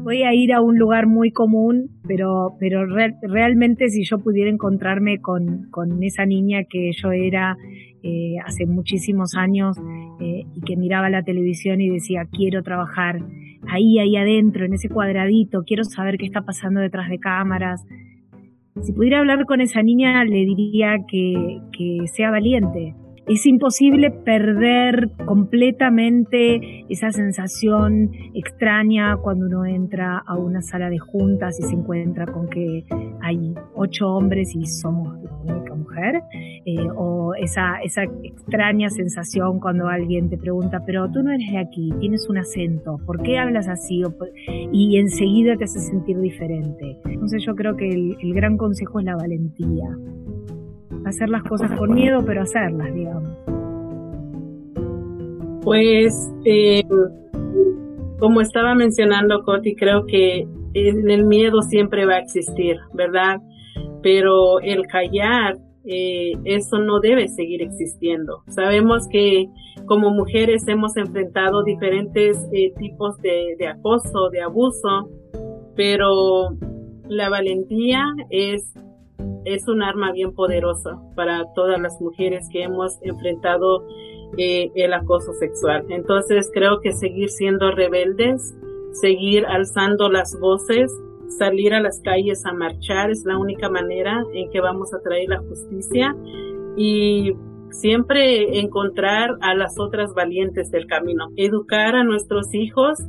Voy 0.03 0.21
a 0.21 0.35
ir 0.35 0.53
a 0.53 0.61
un 0.61 0.77
lugar 0.77 1.07
muy 1.07 1.31
común, 1.31 1.89
pero, 2.07 2.55
pero 2.59 2.85
realmente 3.23 3.89
si 3.89 4.03
yo 4.03 4.19
pudiera 4.19 4.51
encontrarme 4.51 5.19
con, 5.19 5.67
con 5.71 6.03
esa 6.03 6.27
niña 6.27 6.65
que 6.69 6.91
yo 6.93 7.11
era 7.11 7.57
eh, 8.07 8.35
hace 8.45 8.67
muchísimos 8.67 9.33
años 9.33 9.77
eh, 10.19 10.43
y 10.53 10.61
que 10.61 10.75
miraba 10.75 11.09
la 11.09 11.23
televisión 11.23 11.81
y 11.81 11.89
decía, 11.89 12.27
quiero 12.31 12.61
trabajar 12.61 13.19
ahí, 13.67 13.97
ahí 13.97 14.15
adentro, 14.15 14.63
en 14.63 14.73
ese 14.73 14.89
cuadradito, 14.89 15.63
quiero 15.65 15.83
saber 15.83 16.19
qué 16.19 16.25
está 16.25 16.41
pasando 16.41 16.81
detrás 16.81 17.09
de 17.09 17.17
cámaras. 17.17 17.83
Si 18.83 18.93
pudiera 18.93 19.17
hablar 19.17 19.45
con 19.45 19.59
esa 19.59 19.81
niña, 19.81 20.23
le 20.23 20.45
diría 20.45 20.97
que, 21.07 21.61
que 21.75 22.05
sea 22.07 22.29
valiente, 22.29 22.93
es 23.27 23.45
imposible 23.45 24.11
perder 24.11 25.09
completamente 25.25 26.85
esa 26.89 27.11
sensación 27.11 28.11
extraña 28.33 29.17
cuando 29.17 29.47
uno 29.47 29.65
entra 29.65 30.19
a 30.25 30.37
una 30.37 30.61
sala 30.61 30.89
de 30.89 30.99
juntas 30.99 31.59
y 31.59 31.63
se 31.63 31.73
encuentra 31.73 32.25
con 32.27 32.47
que 32.49 32.85
hay 33.21 33.55
ocho 33.73 34.09
hombres 34.09 34.55
y 34.55 34.65
somos 34.67 35.17
la 35.23 35.53
única 35.53 35.73
mujer, 35.73 36.21
eh, 36.65 36.87
o 36.95 37.33
esa, 37.35 37.81
esa 37.83 38.03
extraña 38.03 38.89
sensación 38.89 39.59
cuando 39.59 39.87
alguien 39.87 40.29
te 40.29 40.37
pregunta, 40.37 40.83
pero 40.85 41.09
tú 41.11 41.23
no 41.23 41.31
eres 41.31 41.51
de 41.51 41.57
aquí, 41.57 41.91
tienes 41.99 42.27
un 42.29 42.37
acento, 42.37 42.99
¿por 43.05 43.21
qué 43.23 43.37
hablas 43.37 43.67
así? 43.67 44.03
y 44.71 44.97
enseguida 44.97 45.55
te 45.55 45.63
hace 45.63 45.79
sentir 45.79 46.19
diferente. 46.19 46.97
Entonces 47.05 47.43
yo 47.45 47.55
creo 47.55 47.75
que 47.75 47.89
el 47.89 48.33
gran 48.33 48.57
consejo 48.57 48.99
es 48.99 49.05
la 49.05 49.15
valentía 49.15 49.87
hacer 51.05 51.29
las 51.29 51.43
cosas 51.43 51.71
con 51.77 51.93
miedo, 51.93 52.23
pero 52.25 52.41
hacerlas, 52.41 52.93
digamos. 52.93 53.29
Pues, 55.63 56.31
eh, 56.45 56.83
como 58.19 58.41
estaba 58.41 58.75
mencionando 58.75 59.43
Coti, 59.43 59.75
creo 59.75 60.05
que 60.05 60.47
el 60.73 61.25
miedo 61.25 61.61
siempre 61.61 62.05
va 62.05 62.15
a 62.15 62.19
existir, 62.19 62.77
¿verdad? 62.93 63.41
Pero 64.01 64.59
el 64.59 64.85
callar, 64.87 65.57
eh, 65.85 66.33
eso 66.43 66.79
no 66.79 66.99
debe 66.99 67.27
seguir 67.27 67.61
existiendo. 67.61 68.43
Sabemos 68.47 69.07
que 69.09 69.47
como 69.85 70.09
mujeres 70.09 70.67
hemos 70.67 70.97
enfrentado 70.97 71.63
diferentes 71.63 72.37
eh, 72.51 72.73
tipos 72.77 73.17
de, 73.21 73.55
de 73.57 73.67
acoso, 73.67 74.29
de 74.31 74.41
abuso, 74.41 75.09
pero 75.75 76.57
la 77.07 77.29
valentía 77.29 78.03
es 78.29 78.73
es 79.45 79.67
un 79.67 79.81
arma 79.81 80.11
bien 80.11 80.33
poderosa 80.33 80.99
para 81.15 81.45
todas 81.53 81.79
las 81.79 81.99
mujeres 82.01 82.47
que 82.51 82.63
hemos 82.63 82.97
enfrentado 83.01 83.85
eh, 84.37 84.71
el 84.75 84.93
acoso 84.93 85.33
sexual. 85.33 85.85
Entonces 85.89 86.49
creo 86.53 86.81
que 86.81 86.93
seguir 86.93 87.29
siendo 87.29 87.71
rebeldes, 87.71 88.55
seguir 88.93 89.45
alzando 89.45 90.09
las 90.09 90.37
voces, 90.39 90.91
salir 91.37 91.73
a 91.73 91.79
las 91.79 92.01
calles 92.01 92.45
a 92.45 92.53
marchar 92.53 93.11
es 93.11 93.23
la 93.25 93.37
única 93.37 93.69
manera 93.69 94.23
en 94.33 94.49
que 94.51 94.61
vamos 94.61 94.93
a 94.93 94.99
traer 95.01 95.29
la 95.29 95.39
justicia 95.39 96.15
y 96.75 97.33
siempre 97.71 98.59
encontrar 98.59 99.37
a 99.41 99.53
las 99.53 99.79
otras 99.79 100.13
valientes 100.13 100.71
del 100.71 100.87
camino, 100.87 101.29
educar 101.35 101.95
a 101.95 102.03
nuestros 102.03 102.53
hijos, 102.53 102.99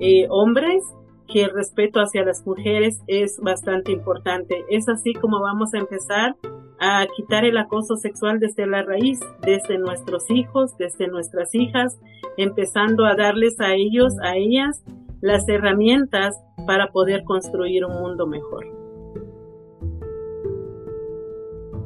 eh, 0.00 0.26
hombres, 0.30 0.82
que 1.28 1.44
el 1.44 1.50
respeto 1.50 2.00
hacia 2.00 2.24
las 2.24 2.46
mujeres 2.46 3.00
es 3.06 3.38
bastante 3.40 3.92
importante. 3.92 4.64
Es 4.68 4.88
así 4.88 5.14
como 5.14 5.40
vamos 5.40 5.74
a 5.74 5.78
empezar 5.78 6.36
a 6.78 7.06
quitar 7.16 7.44
el 7.44 7.56
acoso 7.56 7.96
sexual 7.96 8.40
desde 8.40 8.66
la 8.66 8.82
raíz, 8.82 9.20
desde 9.42 9.78
nuestros 9.78 10.30
hijos, 10.30 10.76
desde 10.76 11.08
nuestras 11.08 11.54
hijas, 11.54 11.98
empezando 12.36 13.06
a 13.06 13.14
darles 13.14 13.60
a 13.60 13.74
ellos, 13.74 14.14
a 14.22 14.36
ellas, 14.36 14.82
las 15.20 15.48
herramientas 15.48 16.38
para 16.66 16.88
poder 16.88 17.24
construir 17.24 17.84
un 17.84 17.94
mundo 17.94 18.26
mejor. 18.26 18.66